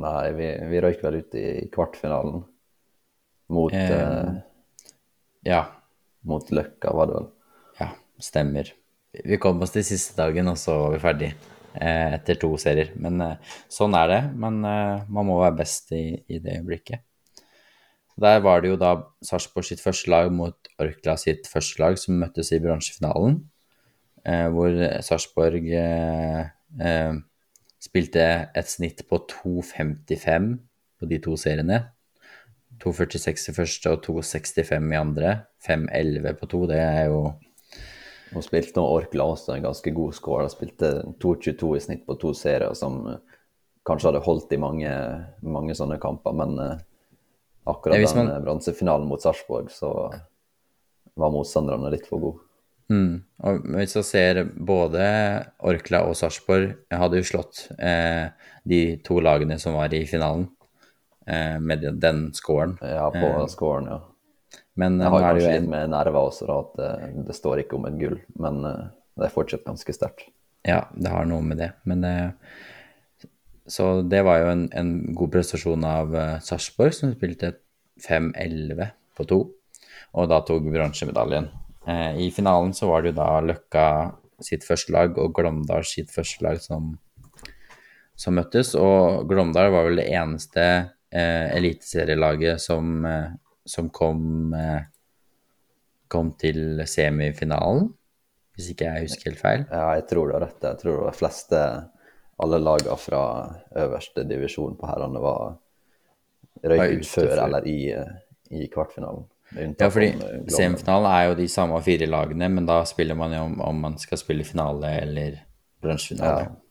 Nei, 0.00 0.24
vi, 0.38 0.54
vi 0.70 0.86
røyk 0.86 1.02
vel 1.02 1.22
ut 1.24 1.38
i 1.40 1.46
kvartfinalen 1.74 2.44
mot 3.50 3.74
Ja. 5.46 5.62
Mot 6.22 6.50
Løkka, 6.52 6.92
var 6.92 7.08
det 7.08 7.14
vel. 7.16 7.28
Ja, 7.80 7.88
stemmer. 8.20 8.68
Vi 9.10 9.38
kom 9.40 9.62
oss 9.64 9.72
til 9.74 9.86
siste 9.86 10.18
dagen, 10.18 10.50
og 10.52 10.58
så 10.60 10.76
var 10.82 10.92
vi 10.94 11.02
ferdig 11.02 11.30
eh, 11.74 12.16
etter 12.16 12.38
to 12.40 12.52
serier. 12.60 12.92
Men 13.00 13.20
eh, 13.24 13.54
sånn 13.72 13.96
er 13.98 14.10
det. 14.12 14.20
Men 14.38 14.60
eh, 14.66 15.06
man 15.08 15.28
må 15.30 15.38
være 15.40 15.58
best 15.62 15.94
i, 15.96 16.04
i, 16.28 16.38
det 16.42 16.58
øyeblikket. 16.60 17.02
Der 18.20 18.42
var 18.44 18.60
det 18.60 18.74
jo 18.74 18.76
da 18.76 18.92
Sarpsborg 19.24 19.64
sitt 19.64 19.80
første 19.80 20.10
lag 20.12 20.28
mot 20.34 20.68
Orkla 20.82 21.14
sitt 21.16 21.48
første 21.48 21.80
lag 21.80 21.96
som 21.98 22.18
møttes 22.20 22.52
i 22.52 22.60
bransjefinalen. 22.60 23.40
Eh, 24.28 24.46
hvor 24.52 24.76
Sarpsborg 25.06 25.70
eh, 25.72 26.42
eh, 26.84 27.14
spilte 27.80 28.26
et 28.52 28.68
snitt 28.68 29.06
på 29.08 29.22
2,55 29.32 30.52
på 31.00 31.08
de 31.08 31.20
to 31.24 31.38
seriene. 31.40 31.80
2,46 32.82 33.50
i 33.50 33.54
første 33.56 33.92
og 33.94 34.02
2,65 34.06 34.90
i 34.92 34.98
andre. 34.98 35.36
5,11 35.66 36.36
på 36.40 36.50
to, 36.50 36.64
det 36.70 36.80
er 36.80 37.08
jo 37.10 37.22
hun 38.30 38.44
spilte 38.46 38.78
nå 38.78 38.84
Orkla 38.86 39.24
også 39.32 39.56
en 39.56 39.64
ganske 39.64 39.90
god 39.90 40.14
score. 40.14 40.44
Hun 40.46 40.52
spilte 40.52 40.90
2-22 41.22 41.70
i 41.74 41.80
snitt 41.82 42.04
på 42.06 42.14
to 42.20 42.30
serier, 42.36 42.70
som 42.78 43.00
eh, 43.10 43.38
kanskje 43.88 44.10
hadde 44.10 44.22
holdt 44.22 44.54
i 44.54 44.60
mange, 44.60 44.92
mange 45.42 45.74
sånne 45.74 45.98
kamper. 46.02 46.36
Men 46.38 46.54
uh, 46.60 46.76
akkurat 47.70 47.98
ja, 47.98 48.12
man... 48.14 48.28
den 48.28 48.36
eh, 48.36 48.44
bronsefinalen 48.44 49.10
mot 49.10 49.22
Sarpsborg, 49.22 49.72
så 49.74 49.90
var 51.18 51.34
motstanderne 51.34 51.90
litt 51.92 52.06
for 52.06 52.22
gode. 52.22 52.46
Mm. 52.90 53.20
Og 53.46 53.66
hvis 53.76 53.94
man 53.94 54.06
ser 54.06 54.40
både 54.54 55.02
Orkla 55.62 56.02
og 56.08 56.16
Sarpsborg 56.18 56.72
hadde 56.90 57.20
jo 57.20 57.28
slått 57.28 57.68
eh, 57.78 58.30
de 58.66 58.80
to 59.06 59.20
lagene 59.22 59.58
som 59.62 59.76
var 59.78 59.94
i 59.94 60.02
finalen, 60.10 60.48
eh, 60.50 60.59
med 61.60 61.84
den 62.02 62.30
scoren. 62.34 62.76
Ja, 62.82 63.10
på 63.14 63.26
eh, 63.26 63.46
scoren, 63.50 63.90
ja. 63.90 64.00
Men 64.80 64.98
jeg 65.02 65.12
har 65.12 65.24
kanskje 65.24 65.54
litt 65.54 65.70
med 65.70 65.92
nerver 65.92 66.30
også, 66.30 66.48
da, 66.48 66.58
at 66.64 66.76
det, 66.80 66.90
eh, 66.96 67.22
det, 67.28 67.36
står 67.36 67.62
ikke 67.64 67.78
om 67.78 67.86
et 67.90 67.98
gull. 68.00 68.18
Men 68.42 68.60
det 68.64 69.28
er 69.28 69.34
fortsatt 69.34 69.66
ganske 69.68 69.94
sterkt. 69.94 70.28
Ja, 70.66 70.84
det 70.92 71.12
har 71.12 71.28
noe 71.28 71.44
med 71.44 71.60
det. 71.62 71.72
Men 71.88 72.04
Så 73.70 74.02
det 74.02 74.24
var 74.26 74.40
jo 74.40 74.48
en, 74.50 74.64
en 74.74 75.14
god 75.14 75.30
prestasjon 75.36 75.84
av 75.86 76.14
Sarpsborg, 76.42 76.92
som 76.96 77.12
spilte 77.14 77.54
5-11 78.02 78.90
på 79.14 79.26
to, 79.30 79.38
og 80.16 80.30
da 80.32 80.40
tok 80.42 80.66
bronsemedaljen. 80.66 81.46
I 82.18 82.26
finalen 82.34 82.74
så 82.74 82.88
var 82.90 83.04
det 83.04 83.12
jo 83.12 83.20
da 83.20 83.28
Løkka 83.44 83.84
sitt 84.44 84.64
første 84.66 84.92
lag 84.94 85.16
og 85.20 85.34
Glåmdal 85.36 85.84
sitt 85.86 86.10
første 86.12 86.44
lag 86.44 86.60
som, 86.62 86.94
som 88.18 88.36
møttes, 88.36 88.74
og 88.78 89.28
Glåmdal 89.30 89.72
var 89.74 89.88
vel 89.88 90.00
det 90.00 90.08
eneste 90.16 90.66
eliteserielaget 91.10 92.60
som 92.62 93.04
som 93.70 93.88
kom, 93.90 94.54
eh, 94.54 94.82
kom 96.08 96.32
til 96.38 96.82
semifinalen, 96.86 97.90
hvis 98.56 98.72
ikke 98.72 98.88
jeg 98.88 99.06
husker 99.06 99.30
helt 99.30 99.40
feil. 99.40 99.66
Ja, 99.70 99.94
jeg 99.98 100.06
tror 100.10 100.28
du 100.28 100.36
har 100.36 100.46
rett. 100.46 100.62
Jeg 100.64 100.80
tror 100.82 101.04
de 101.06 101.16
fleste, 101.16 101.60
alle 102.40 102.60
lagene 102.60 102.96
fra 102.98 103.24
øverste 103.84 104.24
divisjon 104.28 104.78
på 104.80 104.88
herrene 104.90 105.22
var 105.22 105.44
røyk 106.64 107.00
ut 107.00 107.06
før, 107.08 107.28
før 107.28 107.44
eller 107.46 107.68
i, 107.68 107.78
i 108.50 108.66
kvartfinalen. 108.72 109.28
Ja, 109.50 109.88
fordi 109.90 110.12
semifinalen 110.52 111.10
er 111.10 111.22
jo 111.28 111.38
de 111.40 111.46
samme 111.50 111.78
fire 111.82 112.06
lagene, 112.06 112.48
men 112.48 112.66
da 112.68 112.82
spiller 112.86 113.18
man 113.18 113.32
jo 113.34 113.44
om, 113.48 113.56
om 113.66 113.80
man 113.86 113.96
skal 113.98 114.18
spille 114.20 114.46
finale 114.46 114.92
eller 115.00 115.40
bransjefinale. 115.82 116.44
Ja. 116.46 116.69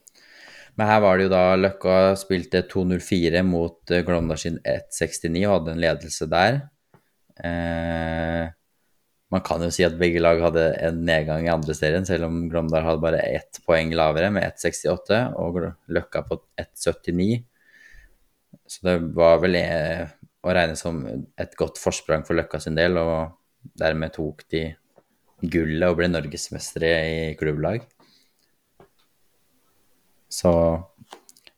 Men 0.78 0.88
her 0.88 1.02
var 1.04 1.18
det 1.18 1.28
jo 1.28 1.34
da 1.34 1.44
Løkka 1.58 1.96
spilte 2.20 2.64
2-0-4 2.70 3.42
mot 3.48 3.94
Glåmdal 4.06 4.40
sin 4.40 4.60
1-69 4.64 5.34
og 5.48 5.56
hadde 5.56 5.74
en 5.76 5.84
ledelse 5.84 6.28
der. 6.32 6.62
Eh, 7.44 8.46
man 9.30 9.44
kan 9.46 9.62
jo 9.62 9.70
si 9.74 9.86
at 9.86 9.98
begge 10.00 10.22
lag 10.22 10.42
hadde 10.42 10.64
en 10.88 11.04
nedgang 11.06 11.46
i 11.46 11.52
andre 11.54 11.76
serien, 11.78 12.06
selv 12.08 12.26
om 12.26 12.48
Glåmdal 12.50 12.86
hadde 12.86 13.04
bare 13.04 13.22
ett 13.28 13.62
poeng 13.66 13.94
lavere, 13.94 14.32
med 14.34 14.48
1,68, 14.48 15.20
og 15.38 15.60
Løkka 15.94 16.24
på 16.26 16.40
1,79. 16.58 17.44
Så 18.70 18.86
det 18.88 18.96
var 19.18 19.38
vel 19.44 19.60
eh, 19.60 20.08
å 20.42 20.56
regne 20.56 20.78
som 20.80 21.04
et 21.06 21.54
godt 21.60 21.78
forsprang 21.82 22.26
for 22.26 22.40
Løkka 22.40 22.62
sin 22.64 22.78
del, 22.80 22.98
og 22.98 23.36
dermed 23.78 24.16
tok 24.16 24.48
de 24.50 24.66
gullet 25.40 25.88
og 25.88 26.00
ble 26.00 26.10
norgesmestere 26.10 26.94
i 27.06 27.20
klubblag. 27.40 27.86
Så 30.30 30.52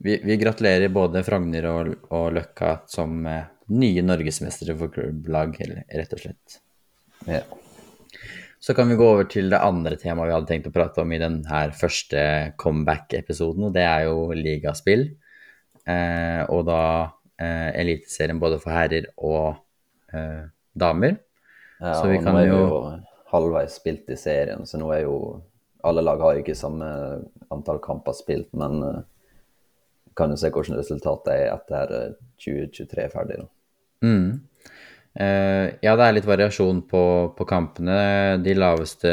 vi, 0.01 0.18
vi 0.24 0.38
gratulerer 0.42 0.90
både 0.94 1.22
Frogner 1.28 1.68
og, 1.70 1.90
og 2.16 2.30
Løkka 2.38 2.78
som 2.90 3.25
eh, 3.30 3.44
nye 3.75 4.04
norgesmestere 4.04 4.75
for 4.80 4.92
klubblag, 4.94 5.58
rett 5.92 6.16
og 6.16 6.24
slett. 6.24 6.58
Ja. 7.30 7.42
Så 8.62 8.75
kan 8.78 8.90
vi 8.92 8.96
gå 9.00 9.06
over 9.10 9.25
til 9.30 9.50
det 9.50 9.58
andre 9.63 9.96
temaet 9.98 10.30
vi 10.30 10.34
hadde 10.36 10.50
tenkt 10.51 10.68
å 10.70 10.74
prate 10.75 11.01
om 11.01 11.12
i 11.16 11.20
denne 11.22 11.62
første 11.78 12.22
comeback-episoden, 12.62 13.68
og 13.70 13.74
det 13.74 13.86
er 13.88 14.04
jo 14.06 14.28
ligaspill. 14.38 15.08
Eh, 15.90 16.42
og 16.54 16.66
da 16.68 16.82
eh, 17.42 17.70
Eliteserien 17.82 18.40
både 18.42 18.60
for 18.62 18.74
herrer 18.75 19.08
og 19.18 19.56
eh, 20.13 20.44
damer. 20.78 21.18
Ja, 21.82 21.96
Så 21.98 22.12
vi 22.12 22.20
og 22.20 22.28
kan 22.28 22.38
nå 22.38 22.44
er 22.44 22.51
jo- 22.51 22.60
jo 22.68 22.82
halvveis 23.32 23.80
spilt 23.80 24.10
i 24.13 24.18
serien, 24.20 24.68
så 24.70 24.78
nå 24.78 24.92
er 24.94 25.06
jo 25.08 25.16
Alle 25.88 26.03
lag 26.05 26.21
har 26.21 26.39
ikke 26.39 26.57
samme 26.57 26.88
antall 27.53 27.81
kamper 27.83 28.15
spilt, 28.17 28.51
men 28.57 28.83
eh, 28.85 29.01
kan 30.17 30.33
jo 30.33 30.38
se 30.39 30.51
hvordan 30.53 30.79
resultatet 30.79 31.33
er 31.33 31.50
etter 31.53 31.95
eh, 31.97 32.13
2023 32.43 33.03
er 33.05 33.13
ferdig. 33.13 33.41
da. 33.41 33.50
Mm. 34.07 34.29
Uh, 35.11 35.67
ja, 35.83 35.91
det 36.00 36.05
er 36.05 36.13
litt 36.15 36.27
variasjon 36.29 36.85
på, 36.88 37.03
på 37.35 37.45
kampene. 37.50 37.97
De 38.39 38.53
laveste, 38.55 39.11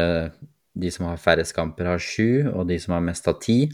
de 0.78 0.92
som 0.94 1.08
har 1.08 1.18
færrest 1.18 1.56
kamper, 1.56 1.88
har 1.90 2.02
sju, 2.02 2.46
og 2.52 2.68
de 2.68 2.78
som 2.78 2.94
har 2.94 3.02
mest, 3.04 3.26
har 3.26 3.34
ti. 3.42 3.64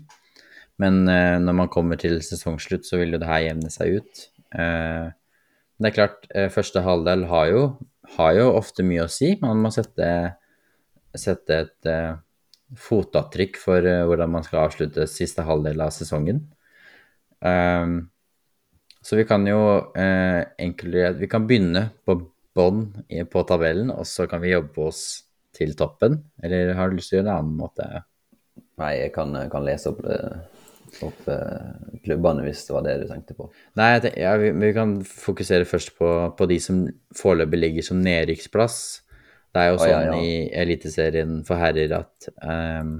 Men 0.81 1.03
uh, 1.05 1.37
når 1.43 1.59
man 1.61 1.71
kommer 1.71 2.01
til 2.01 2.17
sesongslutt, 2.25 2.89
så 2.89 3.03
vil 3.03 3.15
jo 3.15 3.21
det 3.21 3.29
her 3.29 3.45
jevne 3.51 3.71
seg 3.75 4.01
ut. 4.01 4.25
Uh, 4.57 5.13
det 5.79 5.91
er 5.91 5.95
klart, 5.95 6.27
eh, 6.35 6.51
første 6.51 6.81
halvdel 6.81 7.27
har 7.27 7.47
jo, 7.51 7.63
har 8.17 8.33
jo 8.39 8.51
ofte 8.55 8.85
mye 8.87 9.05
å 9.05 9.11
si. 9.11 9.35
Man 9.43 9.63
må 9.65 9.73
sette, 9.75 10.07
sette 11.19 11.59
et 11.65 11.89
eh, 11.91 12.15
fotavtrykk 12.79 13.59
for 13.61 13.87
eh, 13.87 14.03
hvordan 14.09 14.33
man 14.35 14.47
skal 14.47 14.65
avslutte 14.67 15.07
siste 15.11 15.45
halvdel 15.47 15.85
av 15.85 15.93
sesongen. 15.95 16.43
Um, 17.45 17.99
så 19.05 19.19
vi 19.19 19.27
kan 19.29 19.45
jo 19.45 19.61
eh, 20.01 20.41
enklere, 20.65 21.13
Vi 21.19 21.29
kan 21.29 21.45
begynne 21.45 21.91
på 22.07 22.17
bånn 22.57 22.87
på 23.31 23.43
tabellen, 23.45 23.91
og 23.93 24.07
så 24.09 24.29
kan 24.31 24.41
vi 24.41 24.55
jobbe 24.55 24.89
oss 24.89 25.05
til 25.55 25.75
toppen. 25.77 26.23
Eller 26.43 26.73
har 26.79 26.91
du 26.91 26.99
lyst 26.99 27.13
til 27.13 27.19
å 27.19 27.21
gjøre 27.21 27.29
det 27.29 27.33
en 27.35 27.39
annen 27.43 27.59
måte? 27.59 27.89
Nei, 28.81 28.93
jeg 29.03 29.13
kan, 29.15 29.35
kan 29.53 29.67
lese 29.67 29.93
opp, 29.93 30.01
eh, 30.09 30.39
opp 31.05 31.29
eh, 31.31 31.99
klubbene 32.07 32.47
hvis 32.47 32.65
det 32.67 32.75
var 32.75 32.87
det 32.87 32.97
du 33.03 33.07
tenkte 33.11 33.37
på. 33.39 33.51
Nei, 33.79 33.91
jeg 33.97 34.07
tenk- 34.07 34.21
ja, 34.25 34.35
vi, 34.41 34.51
vi 34.63 34.73
kan 34.77 34.97
fokusere 35.05 35.69
først 35.69 35.95
på, 35.99 36.11
på 36.39 36.49
de 36.51 36.59
som 36.63 36.85
foreløpig 37.19 37.61
ligger 37.61 37.87
som 37.91 38.03
nedrykksplass. 38.03 38.79
Det 39.55 39.63
er 39.63 39.71
jo 39.71 39.77
Å, 39.79 39.87
ja, 39.87 39.99
sånn 39.99 40.09
ja. 40.09 40.21
i 40.21 40.31
Eliteserien 40.65 41.35
for 41.47 41.61
herrer 41.63 41.93
at, 42.01 42.31
um, 42.43 42.97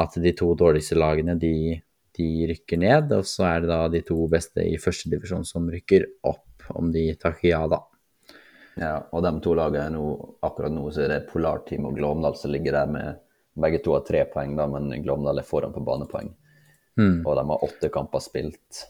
at 0.00 0.16
de 0.16 0.32
to 0.36 0.54
dårligste 0.56 0.96
lagene, 0.96 1.36
de, 1.40 1.74
de 2.16 2.28
rykker 2.48 2.80
ned, 2.80 3.12
og 3.12 3.26
så 3.28 3.48
er 3.50 3.64
det 3.64 3.72
da 3.72 3.82
de 3.92 4.00
to 4.08 4.22
beste 4.32 4.64
i 4.64 4.78
første 4.80 5.12
divisjon 5.12 5.44
som 5.44 5.68
rykker 5.70 6.06
opp, 6.30 6.64
om 6.72 6.88
de 6.94 7.10
takker 7.20 7.50
ja, 7.50 7.60
da. 7.68 7.82
Ja, 8.80 8.94
og 9.12 9.22
de 9.22 9.34
to 9.44 9.52
lagene 9.54 9.92
nå, 9.94 10.06
akkurat 10.42 10.72
nå 10.72 10.88
så 10.90 11.04
er 11.04 11.12
det 11.12 11.26
Polarteam 11.28 11.84
og 11.90 12.00
Glåmdal 12.00 12.34
som 12.40 12.50
ligger 12.54 12.80
der 12.80 12.90
med 12.90 13.20
Begge 13.54 13.78
to 13.84 13.92
har 13.94 14.00
tre 14.02 14.24
poeng, 14.26 14.56
da, 14.58 14.64
men 14.66 14.90
Glåmdal 15.04 15.38
er 15.38 15.46
foran 15.46 15.70
på 15.70 15.84
banepoeng. 15.86 16.32
Mm. 16.98 17.20
Og 17.22 17.36
de 17.38 17.44
har 17.52 17.62
åtte 17.62 17.90
kamper 17.94 18.22
spilt. 18.24 18.80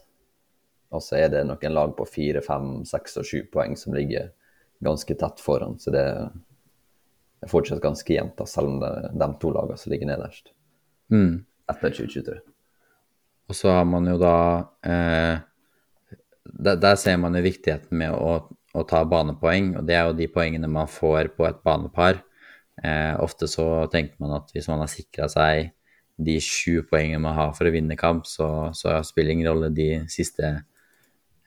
Og 0.88 1.02
så 1.04 1.18
er 1.18 1.34
det 1.34 1.42
noen 1.44 1.74
lag 1.74 1.92
på 1.98 2.06
fire, 2.08 2.40
fem, 2.40 2.78
seks 2.88 3.18
og 3.20 3.28
sju 3.28 3.42
poeng 3.52 3.76
som 3.76 3.92
ligger 3.92 4.30
ganske 4.84 5.18
tett 5.20 5.42
foran. 5.44 5.76
Så 5.76 5.92
det 5.92 6.00
er 6.00 6.30
fortsatt 7.50 7.80
ganske 7.82 8.14
jevnt, 8.14 8.40
selv 8.48 8.68
om 8.68 8.80
det 8.80 8.88
er 8.90 9.14
de 9.20 9.28
to 9.40 9.50
lagene 9.54 9.78
som 9.80 9.92
ligger 9.92 10.06
nederst 10.12 10.52
Mm. 11.12 11.44
etter 11.68 11.90
2023. 11.90 12.38
Og 13.48 13.54
så 13.58 13.68
har 13.70 13.84
man 13.84 14.06
jo 14.08 14.16
da 14.18 14.36
eh, 14.82 15.38
der, 16.44 16.76
der 16.80 16.96
ser 16.96 17.16
man 17.20 17.34
jo 17.36 17.42
viktigheten 17.44 17.92
med 17.98 18.12
å, 18.16 18.48
å 18.74 18.84
ta 18.88 19.02
banepoeng, 19.04 19.74
og 19.78 19.86
det 19.88 19.96
er 19.98 20.06
jo 20.08 20.16
de 20.18 20.28
poengene 20.32 20.68
man 20.70 20.88
får 20.90 21.28
på 21.36 21.46
et 21.48 21.60
banepar. 21.64 22.22
Eh, 22.82 23.14
ofte 23.22 23.46
så 23.50 23.86
tenker 23.92 24.16
man 24.18 24.32
at 24.40 24.48
hvis 24.54 24.68
man 24.68 24.80
har 24.82 24.90
sikra 24.90 25.28
seg 25.30 25.70
de 26.16 26.38
sju 26.42 26.82
poengene 26.88 27.20
man 27.22 27.34
har 27.36 27.52
for 27.56 27.66
å 27.68 27.72
vinne 27.74 27.96
kamp, 27.98 28.26
så, 28.26 28.70
så 28.76 28.96
spiller 29.06 29.32
det 29.32 29.36
ingen 29.38 29.50
rolle 29.52 29.70
de 29.74 29.88
siste, 30.10 30.50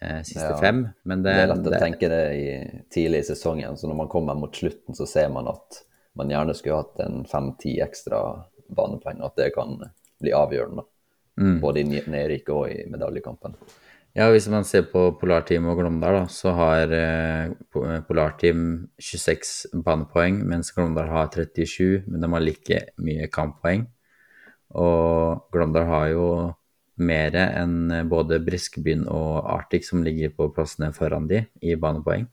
eh, 0.01 0.22
siste 0.27 0.54
Ja, 0.54 0.58
fem. 0.62 0.86
Men 1.08 1.24
det, 1.24 1.34
Det 1.34 1.44
er 1.44 1.51
lett 1.54 1.66
å 1.68 1.72
det- 1.74 1.82
tenke 1.82 2.10
det 2.13 2.24
i, 2.38 2.48
tidlig 2.94 3.24
i 3.25 3.27
sesongen, 3.34 3.77
så 3.80 3.88
når 3.89 4.01
man 4.04 4.10
kommer 4.12 4.36
mot 4.38 4.54
slutten, 4.56 4.96
så 4.96 5.08
ser 5.08 5.30
man 5.34 5.48
at 5.48 5.84
man 6.18 6.32
gjerne 6.34 6.56
skulle 6.58 6.82
hatt 6.82 7.02
en 7.06 7.24
fem-ti 7.30 7.78
ekstra 7.84 8.22
banepoeng, 8.68 9.22
at 9.24 9.38
det 9.40 9.52
kan 9.56 9.78
bli 10.22 10.34
avgjørende. 10.36 10.86
Mm. 11.38 11.60
Både 11.62 11.84
i 11.84 12.02
nedrykket 12.10 12.54
og 12.56 12.72
i 12.74 12.86
medaljekampen. 12.90 13.54
Ja, 14.18 14.32
hvis 14.34 14.48
man 14.50 14.66
ser 14.66 14.88
på 14.90 15.12
Polarteam 15.20 15.68
og 15.70 15.78
Glåmdal, 15.78 16.24
da, 16.24 16.30
så 16.32 16.50
har 16.58 16.94
eh, 16.96 17.52
eh, 17.52 18.00
Polarteam 18.08 18.64
26 18.98 19.84
banepoeng, 19.86 20.40
mens 20.50 20.72
Glåmdal 20.74 21.12
har 21.12 21.30
37, 21.36 22.08
men 22.08 22.24
de 22.24 22.32
har 22.32 22.42
like 22.42 22.80
mye 22.98 23.28
kamppoeng. 23.30 23.86
Og 24.74 25.46
Glåmdal 25.54 25.86
har 25.92 26.08
jo 26.16 26.26
mer 26.98 27.38
enn 27.38 27.94
eh, 27.94 28.08
både 28.10 28.42
Briskebyen 28.42 29.06
og 29.06 29.46
Arctic, 29.54 29.86
som 29.92 30.02
ligger 30.02 30.34
på 30.34 30.50
plassene 30.56 30.90
foran 30.98 31.30
de 31.30 31.44
i 31.62 31.78
banepoeng. 31.78 32.26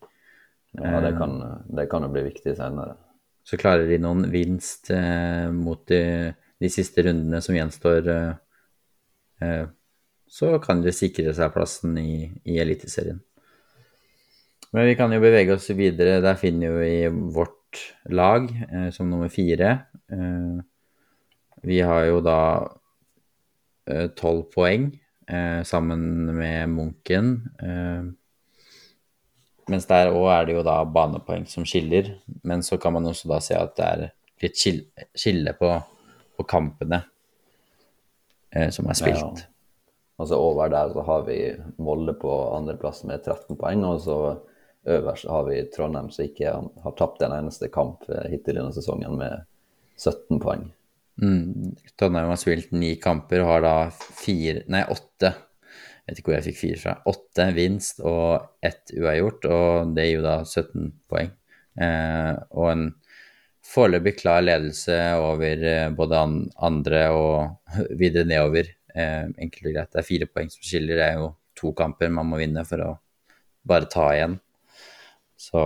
Ja, 0.80 1.02
det 1.04 1.18
kan, 1.20 1.36
det 1.68 1.90
kan 1.92 2.02
jo 2.02 2.14
bli 2.16 2.24
viktig 2.32 2.56
senere. 2.56 2.96
Så 3.44 3.58
klarer 3.60 3.88
de 3.88 4.00
noen 4.00 4.24
vinst 4.32 4.88
eh, 4.94 5.50
mot 5.52 5.82
de, 5.90 6.32
de 6.60 6.70
siste 6.72 7.04
rundene 7.04 7.42
som 7.44 7.56
gjenstår, 7.56 8.08
eh, 8.08 8.34
eh, 9.44 9.64
så 10.34 10.56
kan 10.64 10.80
de 10.82 10.94
sikre 10.96 11.34
seg 11.36 11.52
plassen 11.54 11.98
i, 12.00 12.32
i 12.48 12.56
Eliteserien. 12.62 13.20
Men 14.74 14.88
vi 14.88 14.96
kan 14.98 15.12
jo 15.14 15.20
bevege 15.22 15.54
oss 15.54 15.68
videre. 15.70 16.18
Der 16.24 16.40
finner 16.40 16.72
vi 16.80 17.06
vårt 17.08 17.84
lag 18.10 18.48
eh, 18.50 18.88
som 18.90 19.10
nummer 19.10 19.30
fire. 19.30 19.76
Eh, 20.10 20.56
vi 21.64 21.78
har 21.84 22.08
jo 22.08 22.18
da 22.24 22.40
eh, 23.86 24.08
tolv 24.18 24.48
poeng 24.54 24.92
sammen 25.64 26.02
med 26.36 26.68
Munken. 26.68 27.28
Eh, 27.56 28.02
mens 29.72 29.88
der 29.88 30.12
òg 30.12 30.28
er 30.32 30.46
det 30.48 30.58
jo 30.58 30.66
da 30.66 30.76
banepoeng 30.84 31.46
som 31.50 31.66
skiller. 31.68 32.12
Men 32.42 32.62
så 32.62 32.78
kan 32.80 32.94
man 32.96 33.06
også 33.10 33.30
da 33.30 33.40
se 33.44 33.56
at 33.58 33.74
det 33.78 33.88
er 33.88 34.06
litt 34.44 34.60
skille 34.60 35.54
på, 35.58 35.72
på 36.36 36.46
kampene 36.48 37.00
eh, 38.50 38.70
som 38.74 38.88
er 38.90 38.98
spilt. 38.98 39.44
Ja. 39.44 39.50
Altså 40.20 40.38
over 40.38 40.70
der 40.70 40.92
så 40.94 41.02
har 41.02 41.24
vi 41.26 41.38
Molde 41.82 42.14
på 42.14 42.32
andreplass 42.54 43.02
med 43.08 43.24
13 43.24 43.56
poeng, 43.58 43.82
og 43.88 44.00
så 44.04 44.18
øverst 44.84 45.26
har 45.28 45.48
vi 45.48 45.62
Trondheim 45.74 46.10
som 46.12 46.28
ikke 46.28 46.52
har 46.84 46.94
tapt 46.98 47.24
en 47.24 47.34
eneste 47.34 47.70
kamp 47.72 48.06
eh, 48.08 48.28
hittil 48.30 48.58
i 48.58 48.60
denne 48.60 48.74
sesongen 48.76 49.18
med 49.18 49.42
17 49.96 50.38
poeng. 50.42 50.68
Mm. 51.22 51.74
Trondheim 51.98 52.30
har 52.30 52.38
spilt 52.38 52.72
ni 52.74 52.94
kamper 53.02 53.42
og 53.42 53.50
har 53.52 53.64
da 53.64 53.74
fire 53.94 54.64
Nei, 54.70 54.84
åtte. 54.90 55.34
Jeg 56.04 56.12
vet 56.12 56.20
ikke 56.20 56.30
hvor 56.30 56.36
jeg 56.36 56.46
fikk 56.50 56.58
fire 56.60 56.80
fra. 56.82 56.94
Åtte 57.08 57.46
vinst 57.56 58.02
og 58.04 58.64
ett 58.64 58.92
uavgjort, 58.92 59.46
og 59.48 59.94
det 59.96 60.04
gir 60.04 60.18
jo 60.18 60.26
da 60.26 60.34
17 60.44 60.90
poeng. 61.08 61.30
Eh, 61.80 62.32
og 62.52 62.66
en 62.68 62.84
foreløpig 63.64 64.18
klar 64.18 64.44
ledelse 64.44 64.98
over 65.16 65.64
eh, 65.70 65.88
både 65.96 66.20
an 66.20 66.36
andre 66.68 67.06
og 67.16 67.72
videre 68.02 68.28
nedover. 68.28 68.68
Eh, 68.94 69.24
enkelt 69.46 69.70
og 69.70 69.78
greit. 69.78 69.94
Det 69.94 70.02
er 70.02 70.10
fire 70.10 70.28
poeng 70.28 70.52
som 70.52 70.66
skiller. 70.66 71.00
Det 71.00 71.08
er 71.08 71.18
jo 71.22 71.32
to 71.56 71.72
kamper 71.78 72.12
man 72.12 72.28
må 72.28 72.42
vinne 72.42 72.66
for 72.68 72.84
å 72.84 72.92
bare 73.64 73.88
ta 73.90 74.10
igjen. 74.12 74.38
Så 75.40 75.64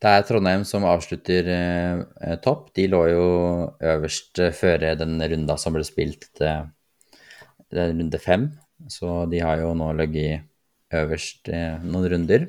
det 0.00 0.10
er 0.10 0.24
Trondheim 0.24 0.62
som 0.64 0.88
avslutter 0.88 1.48
eh, 1.52 2.36
topp. 2.40 2.70
De 2.76 2.88
lå 2.88 3.04
jo 3.12 3.24
øverst 3.84 4.40
før 4.56 4.94
den 4.96 5.20
runda 5.20 5.60
som 5.60 5.76
ble 5.76 5.84
spilt, 5.84 6.32
eh, 6.40 6.62
det 7.70 7.82
er 7.82 7.92
runde 7.94 8.20
fem. 8.22 8.48
Så 8.90 9.26
de 9.30 9.42
har 9.44 9.60
jo 9.60 9.74
nå 9.76 9.90
ligget 9.98 10.46
øverst 10.96 11.50
noen 11.84 12.08
runder. 12.10 12.48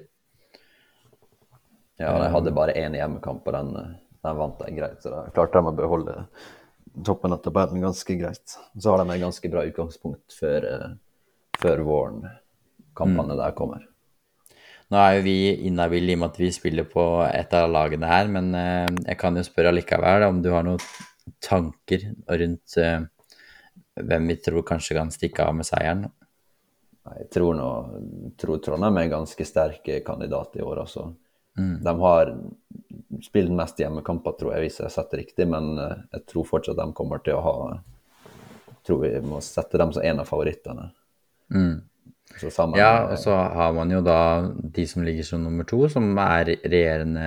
Ja, 2.02 2.16
de 2.18 2.32
hadde 2.34 2.54
bare 2.56 2.74
én 2.80 2.96
hjemmekamp, 2.98 3.46
og 3.46 3.54
den, 3.54 4.00
den 4.26 4.40
vant 4.40 4.64
de 4.64 4.74
greit. 4.74 5.04
Så 5.04 5.12
da 5.14 5.26
klarte 5.36 5.60
de 5.60 5.70
å 5.70 5.78
beholde 5.78 6.16
toppen 7.06 7.34
av 7.34 7.44
tabellen 7.44 7.82
ganske 7.82 8.16
greit. 8.16 8.58
Så 8.80 8.92
har 8.92 9.04
de 9.04 9.14
et 9.14 9.24
ganske 9.24 9.52
bra 9.52 9.64
utgangspunkt 9.68 10.36
før, 10.36 10.68
eh, 10.68 10.90
før 11.62 11.84
våren 11.88 12.28
kampene 12.98 13.38
der 13.40 13.56
kommer. 13.56 13.88
Nå 14.92 15.00
er 15.00 15.18
jo 15.18 15.24
vi 15.24 15.38
inhabile 15.70 16.12
i 16.12 16.18
og 16.18 16.20
med 16.20 16.34
at 16.34 16.42
vi 16.42 16.52
spiller 16.52 16.84
på 16.84 17.06
et 17.30 17.54
av 17.56 17.70
lagene 17.72 18.10
her, 18.10 18.28
men 18.28 18.52
eh, 18.56 18.90
jeg 19.08 19.18
kan 19.22 19.38
jo 19.38 19.46
spørre 19.48 19.72
allikevel 19.72 20.28
om 20.28 20.42
du 20.44 20.52
har 20.52 20.68
noen 20.68 20.82
tanker 21.40 22.10
rundt 22.28 22.78
eh, 22.78 23.06
hvem 24.08 24.32
vi 24.32 24.38
tror 24.42 24.66
kanskje 24.68 24.98
kan 24.98 25.14
stikke 25.14 25.46
av 25.48 25.58
med 25.58 25.68
seieren. 25.68 26.08
Jeg 27.18 27.30
tror, 27.34 27.56
nå, 27.58 27.70
tror 28.40 28.62
Trondheim 28.62 29.00
er 29.00 29.08
en 29.08 29.16
ganske 29.16 29.46
sterk 29.48 29.88
kandidat 30.06 30.60
i 30.60 30.66
år. 30.66 30.84
Altså. 30.84 31.08
De 31.58 31.94
har 32.04 32.34
spilt 33.26 33.52
mest 33.58 33.80
hjemmekamper, 33.82 34.36
tror 34.38 34.54
jeg, 34.56 34.68
hvis 34.68 34.80
jeg 34.80 34.88
har 34.88 34.94
sett 34.94 35.16
riktig, 35.18 35.48
men 35.50 35.74
eh, 35.82 36.04
jeg 36.16 36.28
tror 36.32 36.48
fortsatt 36.48 36.80
de 36.80 36.88
kommer 36.96 37.24
til 37.26 37.38
å 37.38 37.46
ha 37.46 37.56
tror 38.88 39.02
vi 39.04 39.22
må 39.22 39.42
sette 39.46 39.78
dem 39.78 39.94
som 39.94 40.04
en 40.04 40.22
av 40.24 40.30
favorittene. 40.30 40.90
Mm. 41.54 41.82
Sammen, 42.32 42.80
ja, 42.80 43.10
og 43.12 43.20
så 43.20 43.36
har 43.36 43.74
man 43.76 43.92
jo 43.92 44.00
da 44.06 44.48
de 44.48 44.86
som 44.88 45.04
ligger 45.04 45.26
som 45.28 45.44
nummer 45.44 45.68
to, 45.68 45.84
som 45.92 46.14
er 46.24 46.54
regjerende 46.64 47.26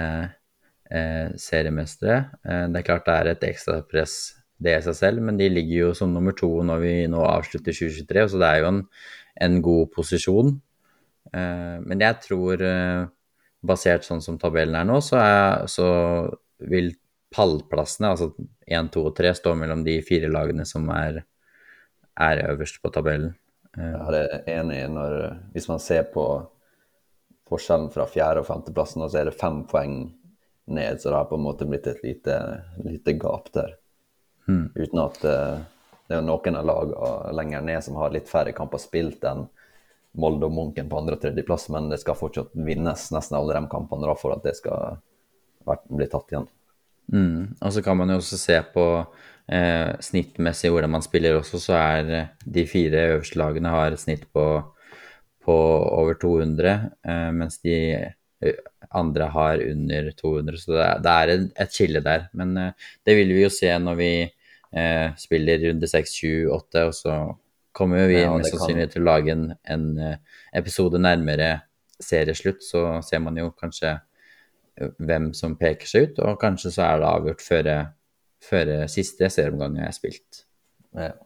eh, 0.89 1.35
seriemestere. 1.37 2.17
Eh, 2.41 2.65
det 2.73 2.81
er 2.81 2.87
klart 2.89 3.05
det 3.07 3.17
er 3.19 3.31
et 3.35 3.47
ekstra 3.51 3.83
press 3.85 4.17
det 4.65 4.79
i 4.79 4.85
seg 4.87 4.97
selv, 4.99 5.25
men 5.25 5.39
de 5.41 5.51
ligger 5.53 5.77
jo 5.77 5.91
som 5.97 6.13
nummer 6.15 6.35
to 6.37 6.51
når 6.67 6.83
vi 6.83 6.95
nå 7.11 7.21
avslutter 7.29 7.77
2023, 7.77 8.29
så 8.33 8.41
det 8.41 8.51
er 8.51 8.63
jo 8.63 8.71
en, 8.71 8.81
en 9.47 9.61
god 9.65 9.93
posisjon. 9.95 10.55
Eh, 11.33 11.77
men 11.85 12.05
jeg 12.05 12.21
tror, 12.25 12.65
eh, 12.65 13.05
basert 13.65 14.07
sånn 14.07 14.23
som 14.25 14.39
tabellen 14.41 14.77
er 14.79 14.89
nå, 14.89 15.01
så, 15.05 15.21
er, 15.21 15.69
så 15.71 15.89
vil 16.71 16.93
pallplassene, 17.35 18.13
altså 18.15 18.33
1, 18.69 18.91
2 18.95 19.07
og 19.11 19.15
3, 19.19 19.33
stå 19.41 19.55
mellom 19.59 19.85
de 19.87 19.99
fire 20.07 20.31
lagene 20.33 20.67
som 20.69 20.87
er, 20.95 21.23
er 22.21 22.45
øverst 22.49 22.81
på 22.83 22.93
tabellen. 22.95 23.35
Eh, 23.77 23.95
jeg 23.95 24.27
er 24.27 24.51
enig 24.61 24.83
når 24.95 25.17
Hvis 25.55 25.69
man 25.71 25.83
ser 25.83 26.07
på 26.15 26.27
forskjellen 27.51 27.91
fra 27.93 28.07
fjerde- 28.09 28.45
og 28.45 28.49
femteplassen, 28.49 29.05
så 29.09 29.21
er 29.21 29.29
det 29.29 29.41
fem 29.41 29.65
poeng 29.69 29.97
ned, 30.67 31.01
så 31.01 31.11
det 31.11 31.19
har 31.19 31.27
på 31.29 31.37
en 31.37 31.45
måte 31.45 31.67
blitt 31.69 31.87
et 31.91 32.01
lite, 32.05 32.39
lite 32.85 33.17
gap 33.21 33.51
der. 33.53 33.75
Mm. 34.49 34.67
Uten 34.75 35.01
at 35.03 35.21
uh, 35.25 35.63
det 36.09 36.17
er 36.19 36.25
noen 36.25 36.59
av 36.61 36.67
lagene 36.69 37.37
lenger 37.37 37.65
ned 37.65 37.85
som 37.85 37.97
har 38.01 38.13
litt 38.13 38.29
færre 38.29 38.53
kamper 38.57 38.83
spilt 38.83 39.25
enn 39.29 39.47
Molde 40.21 40.47
og 40.47 40.55
Munken 40.55 40.91
på 40.91 40.99
andre- 41.01 41.17
og 41.17 41.23
tredjeplass, 41.25 41.69
men 41.75 41.89
det 41.91 41.99
skal 42.03 42.19
fortsatt 42.19 42.53
vinnes 42.55 43.09
nesten 43.11 43.39
alle 43.39 43.57
de 43.57 43.71
kampene 43.73 44.07
da, 44.07 44.15
for 44.15 44.37
at 44.37 44.45
det 44.47 44.55
skal 44.61 45.01
bli 45.65 46.07
tatt 46.11 46.31
igjen. 46.31 46.47
Mm. 47.13 47.57
Og 47.59 47.73
så 47.75 47.83
kan 47.85 47.99
man 47.99 48.13
jo 48.13 48.21
også 48.21 48.39
se 48.39 48.61
på 48.75 48.85
eh, 49.51 49.91
snittmessig 50.01 50.71
hvordan 50.73 50.95
man 50.95 51.05
spiller 51.05 51.41
også, 51.41 51.61
så 51.61 51.77
er 51.81 52.13
eh, 52.15 52.31
de 52.45 52.67
fire 52.71 53.09
øverste 53.17 53.41
lagene 53.41 53.73
har 53.75 53.93
et 53.93 54.01
snitt 54.01 54.29
på, 54.33 54.47
på 55.45 55.57
over 55.99 56.15
200, 56.21 56.77
eh, 57.05 57.31
mens 57.35 57.59
de 57.65 57.77
eh, 57.97 58.15
andre 58.95 59.29
har 59.35 59.63
under 59.63 60.11
200. 60.11 60.59
Så 60.61 60.73
det 60.73 60.85
er, 60.85 61.03
det 61.05 61.15
er 61.15 61.35
et 61.65 61.75
skille 61.75 62.03
der. 62.05 62.29
Men 62.37 62.57
uh, 62.59 62.91
det 63.07 63.17
vil 63.19 63.35
vi 63.35 63.45
jo 63.45 63.53
se 63.53 63.71
når 63.81 63.99
vi 64.01 64.11
uh, 64.25 65.09
spiller 65.21 65.69
runde 65.69 65.91
6, 65.91 66.17
7, 66.21 66.29
8, 66.55 66.87
og 66.89 66.97
så 66.99 67.19
kommer 67.75 68.07
vi 68.07 68.21
ja, 68.21 68.31
mest 68.31 68.55
sannsynlig 68.55 68.91
til 68.93 69.03
å 69.03 69.09
lage 69.09 69.35
en, 69.35 69.49
en 69.67 69.87
episode 70.55 71.01
nærmere 71.03 71.49
serieslutt, 71.99 72.63
så 72.63 73.01
ser 73.03 73.23
man 73.25 73.41
jo 73.41 73.49
kanskje 73.59 73.97
hvem 75.03 75.33
som 75.35 75.57
peker 75.59 75.91
seg 75.91 76.07
ut, 76.07 76.21
og 76.23 76.39
kanskje 76.39 76.71
så 76.77 76.85
er 76.87 77.03
det 77.03 77.09
avgjort 77.11 77.43
før, 77.43 77.71
før 78.47 78.71
siste 78.93 79.27
serieomgang 79.27 79.81
er 79.83 79.91
spilt. 79.97 80.45
Ja. 80.95 81.17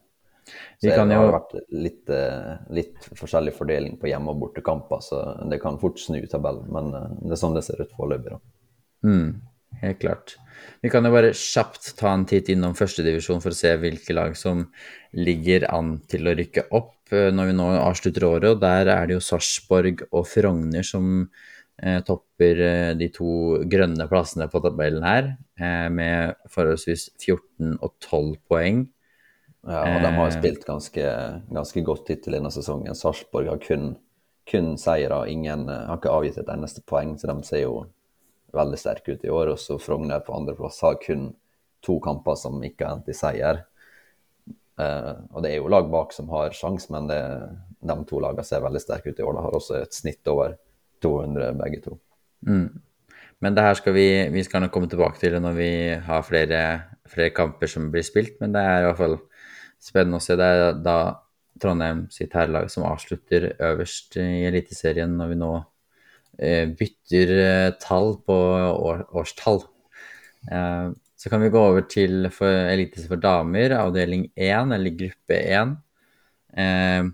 Så 0.78 0.94
det 0.94 1.18
har 1.18 1.32
vært 1.32 1.54
litt, 1.74 2.10
eh, 2.14 2.58
litt, 2.74 3.08
forskjellig 3.18 3.54
fordeling 3.56 3.96
på 4.00 4.10
hjemme- 4.10 4.30
og 4.32 4.42
bortekamper, 4.44 5.02
så 5.02 5.22
det 5.50 5.60
kan 5.62 5.78
fort 5.78 5.98
snu 5.98 6.20
tabellen. 6.30 6.68
Men 6.72 6.92
eh, 6.94 7.08
det 7.24 7.34
er 7.34 7.42
sånn 7.42 7.56
det 7.56 7.64
ser 7.66 7.82
ut 7.82 7.94
foreløpig. 7.98 8.38
Mm, 9.06 9.40
helt 9.82 9.98
klart. 10.04 10.36
Vi 10.82 10.90
kan 10.90 11.06
jo 11.06 11.12
bare 11.14 11.34
kjapt 11.34 11.92
ta 11.98 12.12
en 12.14 12.26
titt 12.28 12.50
innom 12.52 12.76
førstedivisjon 12.78 13.42
for 13.42 13.54
å 13.54 13.58
se 13.58 13.74
hvilke 13.80 14.14
lag 14.14 14.36
som 14.38 14.66
ligger 15.18 15.66
an 15.72 15.96
til 16.10 16.30
å 16.30 16.34
rykke 16.38 16.68
opp 16.76 17.14
eh, 17.14 17.30
når 17.34 17.50
vi 17.50 17.58
nå 17.58 17.68
avslutter 17.82 18.28
året. 18.28 18.50
og 18.52 18.62
Der 18.62 18.92
er 18.94 19.06
det 19.06 19.18
jo 19.18 19.24
Sarpsborg 19.24 20.06
og 20.10 20.26
Frogner 20.30 20.86
som 20.86 21.28
eh, 21.82 21.98
topper 22.06 22.94
de 22.98 23.10
to 23.14 23.64
grønne 23.70 24.06
plassene 24.10 24.48
på 24.50 24.62
tabellen 24.64 25.06
her, 25.06 25.34
eh, 25.58 25.88
med 25.90 26.38
forholdsvis 26.54 27.10
14 27.18 27.78
og 27.82 27.98
12 27.98 28.38
poeng. 28.50 28.86
Ja, 29.66 29.82
og 29.82 30.02
de 30.04 30.10
har 30.14 30.30
spilt 30.32 30.64
ganske, 30.64 31.04
ganske 31.50 31.82
godt 31.84 32.12
hittil 32.12 32.36
denne 32.38 32.50
sesongen. 32.54 32.94
Sarpsborg 32.96 33.50
har 33.50 33.58
kun, 33.62 33.90
kun 34.48 34.76
seire, 34.80 35.24
ingen 35.28 35.66
har 35.68 35.98
ikke 35.98 36.14
avgitt 36.14 36.38
et 36.40 36.52
eneste 36.52 36.84
poeng, 36.86 37.16
så 37.18 37.30
de 37.30 37.36
ser 37.46 37.64
jo 37.64 37.82
veldig 38.54 38.78
sterke 38.80 39.16
ut 39.16 39.26
i 39.26 39.32
år. 39.34 39.52
Og 39.54 39.60
så 39.60 39.80
Frogner 39.82 40.22
på 40.24 40.36
andreplass 40.36 40.80
har 40.86 41.00
kun 41.02 41.32
to 41.84 41.98
kamper 42.04 42.38
som 42.38 42.62
ikke 42.64 42.86
har 42.86 42.98
endt 42.98 43.10
i 43.10 43.16
seier. 43.16 43.64
Uh, 44.78 45.26
og 45.34 45.42
det 45.42 45.50
er 45.50 45.58
jo 45.58 45.70
lag 45.72 45.88
bak 45.90 46.12
som 46.14 46.30
har 46.30 46.54
sjans, 46.54 46.86
men 46.94 47.08
det, 47.10 47.18
de 47.82 47.96
to 48.06 48.20
lagene 48.22 48.46
ser 48.46 48.62
veldig 48.62 48.82
sterke 48.82 49.10
ut 49.10 49.18
i 49.18 49.26
år. 49.26 49.34
De 49.34 49.46
har 49.46 49.56
også 49.58 49.80
et 49.82 49.96
snitt 49.96 50.30
over 50.30 50.54
200 51.02 51.56
begge 51.58 51.82
to. 51.82 51.98
Mm. 52.46 52.68
Men 53.42 53.54
det 53.54 53.64
her 53.66 53.76
skal 53.78 53.94
vi, 53.94 54.08
vi 54.34 54.42
skal 54.46 54.64
nok 54.64 54.72
komme 54.74 54.90
tilbake 54.90 55.20
til 55.20 55.36
når 55.42 55.54
vi 55.58 55.70
har 56.02 56.24
flere, 56.26 56.62
flere, 57.06 57.34
kamper 57.34 57.70
som 57.70 57.90
blir 57.92 58.06
spilt. 58.06 58.38
Men 58.42 58.54
det 58.54 58.62
er 58.62 58.82
i 58.82 58.86
hvert 58.88 59.02
fall 59.02 59.18
spennende 59.82 60.20
å 60.20 60.24
se. 60.24 60.36
Det 60.38 60.46
er 60.46 60.78
da 60.84 60.98
Trondheim 61.58 62.06
sitt 62.14 62.34
herrelag 62.36 62.70
som 62.72 62.86
avslutter 62.88 63.50
øverst 63.56 64.18
i 64.20 64.46
Eliteserien 64.48 65.16
når 65.18 65.32
vi 65.32 65.40
nå 65.40 65.50
eh, 66.38 66.70
bytter 66.78 67.34
eh, 67.42 67.74
tall 67.82 68.16
på 68.26 68.38
år, 68.68 69.04
årstall. 69.18 69.62
Eh, 70.50 70.88
så 71.18 71.32
kan 71.32 71.42
vi 71.42 71.50
gå 71.50 71.60
over 71.70 71.86
til 71.90 72.30
for 72.34 72.70
Eliteserien 72.70 73.10
for 73.10 73.22
damer, 73.22 73.74
avdeling 73.80 74.28
1, 74.36 74.74
eller 74.76 74.98
gruppe 75.02 75.40
1. 75.42 75.76
Eh, 76.62 77.10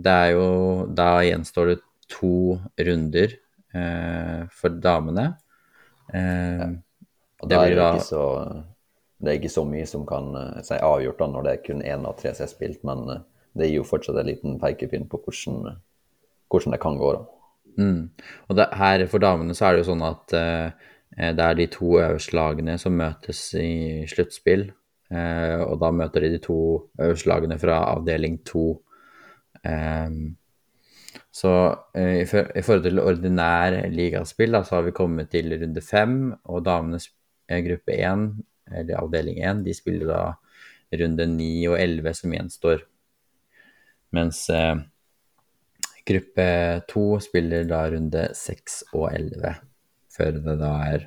det 0.00 0.12
er 0.24 0.30
jo 0.32 0.50
Da 0.96 1.10
gjenstår 1.26 1.74
det 1.74 1.80
to 2.10 2.58
runder 2.78 3.34
eh, 3.74 4.46
for 4.54 4.80
damene. 4.82 5.32
Ja. 6.10 6.70
Og 7.40 7.48
da 7.48 7.60
er 7.64 7.70
det, 7.72 7.76
da... 7.78 7.90
så, 8.04 8.22
det 9.20 9.30
er 9.30 9.38
ikke 9.40 9.52
så 9.52 9.66
mye 9.68 9.86
som 9.88 10.06
kan 10.08 10.32
uh, 10.36 10.62
si 10.64 10.78
avgjort 10.80 11.20
da 11.20 11.28
når 11.28 11.46
det 11.46 11.52
er 11.52 11.62
kun 11.66 11.84
én 11.84 12.06
av 12.08 12.16
tre 12.18 12.32
som 12.36 12.46
er 12.46 12.52
spilt, 12.52 12.80
men 12.88 13.04
uh, 13.08 13.22
det 13.58 13.68
gir 13.68 13.80
jo 13.80 13.88
fortsatt 13.88 14.20
en 14.20 14.30
liten 14.30 14.58
pekepinn 14.62 15.08
på 15.10 15.20
hvordan, 15.24 15.76
hvordan, 16.48 16.74
det 16.76 16.80
kan 16.82 16.98
gå. 17.00 17.12
da. 17.16 17.24
Mm. 17.80 18.02
Og 18.48 18.56
det, 18.56 18.68
her 18.80 19.06
for 19.10 19.22
damene 19.22 19.56
så 19.56 19.68
er 19.68 19.76
det 19.76 19.84
jo 19.84 19.90
sånn 19.92 20.06
at 20.08 20.36
uh, 20.36 20.90
det 21.20 21.46
er 21.46 21.56
de 21.58 21.66
to 21.74 21.96
øverste 21.98 22.36
lagene 22.38 22.76
som 22.78 22.94
møtes 22.96 23.48
i 23.58 24.06
sluttspill. 24.08 24.70
og 25.10 25.72
da 25.82 25.88
møter 25.90 26.22
de 26.22 26.28
de 26.30 26.38
to 26.38 26.58
øverste 27.02 27.26
lagene 27.26 27.56
fra 27.58 27.80
avdeling 27.90 28.36
to. 28.46 28.78
Um, 29.66 30.36
så 31.30 31.50
uh, 31.96 32.14
i, 32.14 32.22
i, 32.22 32.62
forhold 32.62 32.84
til 32.84 33.02
ordinær 33.02 33.76
ligaspill, 33.90 34.54
da, 34.54 34.62
så 34.66 34.78
har 34.78 34.86
vi 34.86 34.94
kommet 34.96 35.30
til 35.30 35.52
runde 35.60 35.82
fem, 35.82 36.32
og 36.44 36.64
damenes 36.66 37.10
eh, 37.48 37.62
gruppe 37.66 37.98
én, 37.98 38.28
eller 38.74 39.00
avdeling 39.00 39.40
1, 39.42 39.64
de 39.66 39.74
spiller 39.76 40.10
da 40.10 40.22
runde 41.00 41.26
9 41.26 41.50
og 41.70 41.76
elleve 41.80 42.14
som 42.16 42.34
gjenstår. 42.34 42.82
Mens 44.16 44.42
eh, 44.50 44.80
gruppe 46.08 46.48
2 46.90 47.04
spiller 47.26 47.68
da 47.70 47.84
runde 47.92 48.26
6 48.34 48.82
og 48.94 49.06
elleve, 49.12 49.54
før 50.10 50.40
det 50.40 50.56
da 50.60 50.72
er 50.88 51.06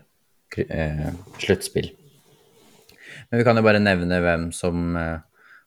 eh, 0.69 1.11
sluttspill. 1.43 1.91
Men 3.29 3.39
vi 3.39 3.45
kan 3.45 3.59
jo 3.59 3.65
bare 3.65 3.83
nevne 3.83 4.21
hvem 4.23 4.49
som 4.55 4.97
eh, 4.99 5.19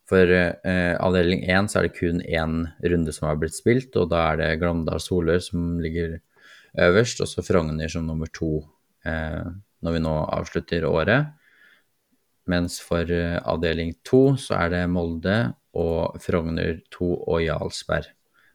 for 0.06 0.30
eh, 0.30 0.94
avdeling 1.02 1.42
1 1.50 1.70
så 1.70 1.80
er 1.80 1.88
det 1.88 1.96
kun 1.98 2.22
én 2.22 2.61
runde 2.87 3.12
som 3.14 3.26
har 3.28 3.38
blitt 3.40 3.56
spilt, 3.56 3.90
og 3.98 4.12
da 4.12 4.22
er 4.30 4.40
det 4.40 4.50
Glåmdal 4.61 5.02
Solør 5.02 5.42
som 5.42 5.80
ligger 5.82 6.20
øverst, 6.87 7.22
og 7.24 7.30
så 7.30 7.42
Frogner 7.42 7.90
som 7.90 8.06
nummer 8.06 8.30
to 8.30 8.61
eh, 9.06 9.42
når 9.82 9.96
vi 9.96 10.02
nå 10.04 10.14
avslutter 10.38 10.87
året. 10.88 11.32
Mens 12.46 12.78
for 12.82 13.11
eh, 13.11 13.38
avdeling 13.42 13.96
to 14.06 14.37
så 14.40 14.61
er 14.61 14.72
det 14.74 14.85
Molde 14.92 15.37
og 15.76 16.16
Frogner 16.22 16.80
2 16.94 17.11
og 17.26 17.42
Jarlsberg. 17.42 18.09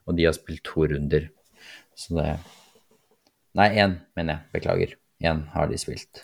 Og 0.07 0.17
de 0.17 0.25
har 0.27 0.35
spilt 0.35 0.63
to 0.67 0.87
runder. 0.89 1.29
Så 1.95 2.17
det 2.17 2.31
Nei, 3.51 3.67
én, 3.83 3.97
mener 4.15 4.37
jeg. 4.37 4.47
Beklager. 4.55 4.93
Én 5.27 5.41
har 5.51 5.67
de 5.67 5.77
spilt. 5.79 6.23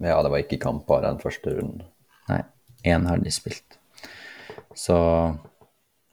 Ja, 0.00 0.18
det 0.20 0.30
var 0.32 0.42
ikke 0.42 0.60
kamp 0.60 0.84
bare 0.88 1.08
den 1.08 1.22
første 1.22 1.54
runden. 1.56 1.86
Nei. 2.28 2.42
Én 2.84 3.06
har 3.08 3.20
de 3.20 3.32
spilt. 3.32 3.78
Så 4.76 4.96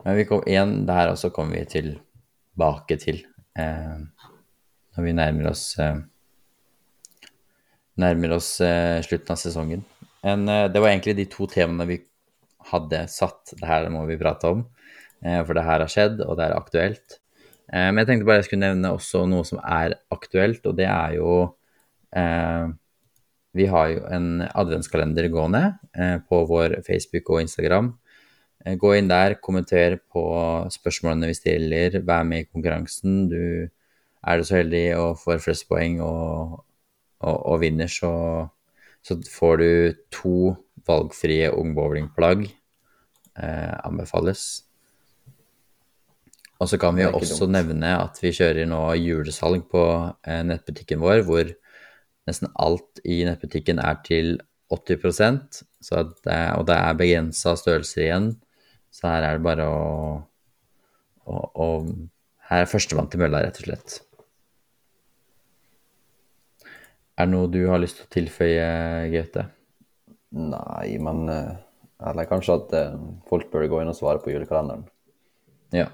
Men 0.04 0.16
vi 0.16 0.24
kom 0.24 0.42
én 0.46 0.86
der 0.86 1.10
også 1.10 1.28
kommer 1.34 1.58
vi 1.58 1.64
tilbake 1.66 2.96
til 2.96 3.26
eh, 3.58 3.98
når 4.96 5.04
vi 5.04 5.12
nærmer 5.12 5.50
oss 5.50 5.78
eh, 5.78 5.98
nærmer 7.98 8.36
oss 8.36 8.60
eh, 8.60 9.02
slutten 9.02 9.34
av 9.34 9.40
sesongen. 9.42 9.82
En, 10.24 10.48
eh, 10.48 10.66
det 10.72 10.82
var 10.82 10.90
egentlig 10.90 11.16
de 11.18 11.28
to 11.30 11.46
temaene 11.50 11.86
vi 11.88 12.00
hadde 12.72 13.04
satt. 13.12 13.54
Det 13.54 13.68
her 13.68 13.88
må 13.92 14.04
vi 14.08 14.18
prate 14.20 14.50
om, 14.50 14.66
eh, 15.22 15.44
for 15.44 15.54
det 15.54 15.64
her 15.64 15.80
har 15.84 15.88
skjedd, 15.92 16.20
og 16.26 16.36
det 16.36 16.48
er 16.48 16.58
aktuelt. 16.58 17.20
Eh, 17.72 17.90
men 17.92 17.98
jeg 18.02 18.06
tenkte 18.06 18.26
bare 18.26 18.42
jeg 18.42 18.50
skulle 18.50 18.66
nevne 18.66 18.92
også 18.96 19.26
noe 19.28 19.44
som 19.44 19.60
er 19.62 19.94
aktuelt, 20.10 20.66
og 20.66 20.76
det 20.76 20.86
er 20.88 21.18
jo 21.18 21.48
vi 23.58 23.66
har 23.66 23.88
jo 23.92 24.04
en 24.12 24.42
adventskalender 24.46 25.28
gående 25.32 25.62
eh, 25.96 26.18
på 26.28 26.42
vår 26.48 26.78
Facebook 26.86 27.30
og 27.32 27.42
Instagram. 27.42 27.90
Eh, 28.64 28.76
gå 28.80 28.92
inn 28.98 29.10
der, 29.10 29.38
kommenter 29.42 29.98
på 30.12 30.24
spørsmålene 30.72 31.30
vi 31.30 31.38
stiller, 31.38 31.98
vær 32.06 32.26
med 32.28 32.44
i 32.44 32.48
konkurransen. 32.48 33.26
Du 33.32 33.68
er 34.28 34.38
du 34.38 34.44
så 34.44 34.60
heldig 34.60 34.84
og 34.98 35.18
får 35.22 35.42
flest 35.42 35.68
poeng 35.70 36.00
og, 36.04 36.58
og, 37.22 37.36
og 37.36 37.60
vinner, 37.62 37.90
så, 37.90 38.12
så, 39.08 39.18
får 39.32 39.60
du 39.62 39.70
to 40.14 40.38
valgfrie 40.88 41.50
ungbowlingplagg 41.52 42.46
eh, 42.46 43.74
anbefales. 43.84 44.46
Og 46.58 46.70
så 46.70 46.78
kan 46.80 46.96
vi 46.98 47.06
også 47.06 47.46
dumt. 47.46 47.54
nevne 47.54 47.94
at 48.00 48.18
vi 48.22 48.34
kjører 48.34 48.66
nå 48.68 48.82
julesalg 48.98 49.68
på 49.70 49.84
eh, 50.26 50.42
nettbutikken 50.46 51.02
vår, 51.02 51.22
hvor 51.28 51.50
nesten 52.28 52.50
alt 52.60 53.02
i 53.08 53.22
nettbutikken 53.28 53.80
er 53.80 54.00
til 54.06 54.36
80% 54.74 55.62
så 55.80 56.02
det, 56.26 56.40
og 56.58 56.66
det 56.68 56.76
er 56.76 56.98
begrensa 56.98 57.54
størrelser 57.56 58.04
igjen. 58.04 58.28
Så 58.92 59.08
her 59.08 59.24
er 59.24 59.38
det 59.38 59.46
bare 59.46 59.68
å, 59.68 59.86
å, 61.28 61.38
å 61.38 61.68
Her 62.48 62.64
er 62.64 62.70
førstemann 62.70 63.10
til 63.12 63.20
mølla, 63.20 63.42
rett 63.44 63.60
og 63.60 63.68
slett. 63.68 63.98
Er 67.18 67.26
det 67.26 67.34
noe 67.34 67.50
du 67.50 67.64
har 67.66 67.80
lyst 67.82 67.98
til 67.98 68.06
å 68.06 68.12
tilføye, 68.14 68.66
Gaute? 69.10 69.48
Nei, 70.38 70.98
men 71.02 71.24
eh, 71.32 71.56
Eller 72.10 72.28
kanskje 72.30 72.54
at 72.60 72.74
eh, 72.78 73.00
folk 73.26 73.48
burde 73.50 73.70
gå 73.72 73.80
inn 73.82 73.90
og 73.90 73.96
svare 73.98 74.22
på 74.22 74.30
julekalenderen. 74.30 74.84
Ja, 75.74 75.88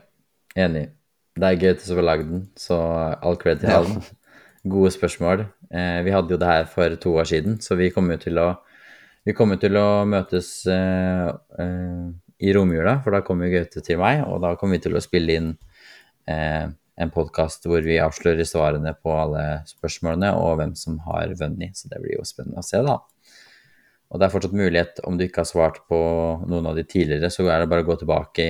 enig. 0.60 0.90
Det 1.34 1.48
er 1.48 1.62
Gaute 1.62 1.86
som 1.86 1.98
har 1.98 2.06
lagd 2.10 2.28
den, 2.28 2.44
så 2.60 2.76
all 3.16 3.40
cred 3.40 3.62
til 3.62 3.72
ham. 3.72 3.96
Gode 4.74 4.92
spørsmål. 4.92 5.46
Eh, 5.72 6.02
vi 6.04 6.12
hadde 6.12 6.36
jo 6.36 6.40
det 6.40 6.50
her 6.50 6.68
for 6.68 6.98
to 7.00 7.14
år 7.22 7.30
siden, 7.30 7.56
så 7.64 7.78
vi 7.80 7.88
kommer 7.94 8.18
jo 8.18 8.26
til 8.26 8.42
å, 8.42 8.50
vi 9.24 9.32
kommer 9.36 9.56
til 9.62 9.80
å 9.80 10.04
møtes 10.08 10.52
eh, 10.68 11.32
eh, 11.64 12.04
i 12.44 12.52
romjula, 12.52 12.98
for 13.00 13.16
da 13.16 13.24
kommer 13.24 13.52
Gaute 13.52 13.80
til 13.84 14.00
meg, 14.02 14.26
og 14.28 14.44
da 14.44 14.52
kommer 14.60 14.76
vi 14.76 14.84
til 14.90 15.00
å 15.00 15.02
spille 15.04 15.40
inn 15.40 15.52
eh, 16.28 16.68
en 17.00 17.10
podkast 17.10 17.66
hvor 17.66 17.82
vi 17.82 17.96
avslører 18.02 18.46
svarene 18.46 18.92
på 19.02 19.12
alle 19.14 19.44
spørsmålene 19.66 20.30
og 20.38 20.58
hvem 20.60 20.74
som 20.78 21.00
har 21.08 21.32
vunnet, 21.40 21.74
så 21.78 21.90
det 21.90 22.00
blir 22.02 22.18
jo 22.18 22.26
spennende 22.28 22.62
å 22.62 22.66
se, 22.66 22.82
da. 22.86 23.00
Og 24.12 24.20
det 24.20 24.28
er 24.28 24.34
fortsatt 24.34 24.54
mulighet, 24.54 25.00
om 25.08 25.16
du 25.18 25.24
ikke 25.26 25.42
har 25.42 25.48
svart 25.50 25.80
på 25.90 25.98
noen 26.46 26.68
av 26.70 26.76
de 26.78 26.84
tidligere, 26.86 27.32
så 27.34 27.48
er 27.50 27.64
det 27.64 27.70
bare 27.72 27.82
å 27.82 27.88
gå 27.88 27.96
tilbake 28.04 28.46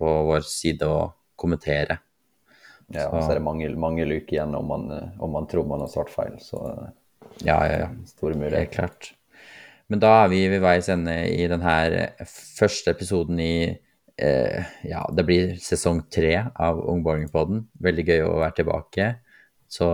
på 0.00 0.14
vår 0.26 0.46
side 0.48 0.88
og 0.90 1.12
kommentere. 1.38 2.00
Ja, 2.92 3.06
og 3.08 3.20
så 3.22 3.30
er 3.32 3.38
det 3.38 3.44
mange, 3.46 3.68
mange 3.80 4.04
luker 4.08 4.36
igjen 4.40 4.56
om 4.58 4.66
man, 4.68 4.88
om 5.22 5.30
man 5.38 5.46
tror 5.48 5.68
man 5.70 5.84
har 5.84 5.92
svart 5.92 6.10
feil. 6.12 6.34
Så 6.42 6.58
Ja, 7.44 7.60
ja, 7.66 7.78
ja. 7.84 7.86
store 8.10 8.34
Helt 8.34 8.42
muligheter. 8.42 8.72
klart. 8.74 9.12
Men 9.88 10.00
da 10.02 10.10
er 10.24 10.28
vi 10.32 10.42
ved 10.48 10.62
veis 10.64 10.88
ende 10.92 11.14
i 11.30 11.46
denne 11.50 11.74
første 12.26 12.90
episoden 12.94 13.40
i 13.40 13.54
eh, 14.16 14.64
Ja, 14.86 15.04
det 15.12 15.24
blir 15.26 15.54
sesong 15.62 16.02
tre 16.12 16.36
av 16.54 16.80
Ungbowlingpodden. 16.90 17.64
Veldig 17.82 18.04
gøy 18.08 18.26
å 18.26 18.36
være 18.42 18.58
tilbake. 18.60 19.08
Så 19.70 19.88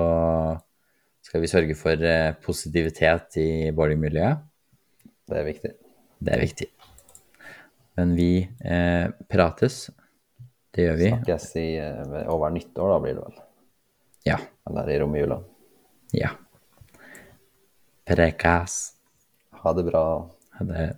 skal 1.24 1.44
vi 1.44 1.50
sørge 1.50 1.76
for 1.78 2.04
eh, 2.04 2.32
positivitet 2.44 3.38
i 3.40 3.48
bowlingmiljøet. 3.76 4.44
Det 5.30 5.38
er 5.38 5.46
viktig. 5.46 5.72
Det 6.20 6.34
er 6.34 6.42
viktig. 6.42 6.68
Men 7.98 8.14
vi 8.18 8.32
eh, 8.64 9.06
prates. 9.30 9.86
Det 10.70 10.86
gjør 10.86 10.98
vi. 10.98 11.10
Snakkes 11.12 11.46
i, 11.60 11.68
eh, 11.82 12.28
over 12.30 12.52
nyttår, 12.54 12.92
da 12.94 12.98
blir 13.02 13.18
det 13.18 13.24
vel. 13.26 13.40
Ja. 14.28 14.38
Eller 14.68 14.90
i 14.90 14.98
romjula. 15.02 15.40
Ja. 16.16 16.32
Prekas. 18.10 18.80
Ha 19.62 19.72
det 19.76 19.86
bra. 19.86 20.04
Ha 20.58 20.66
det. 20.66 20.88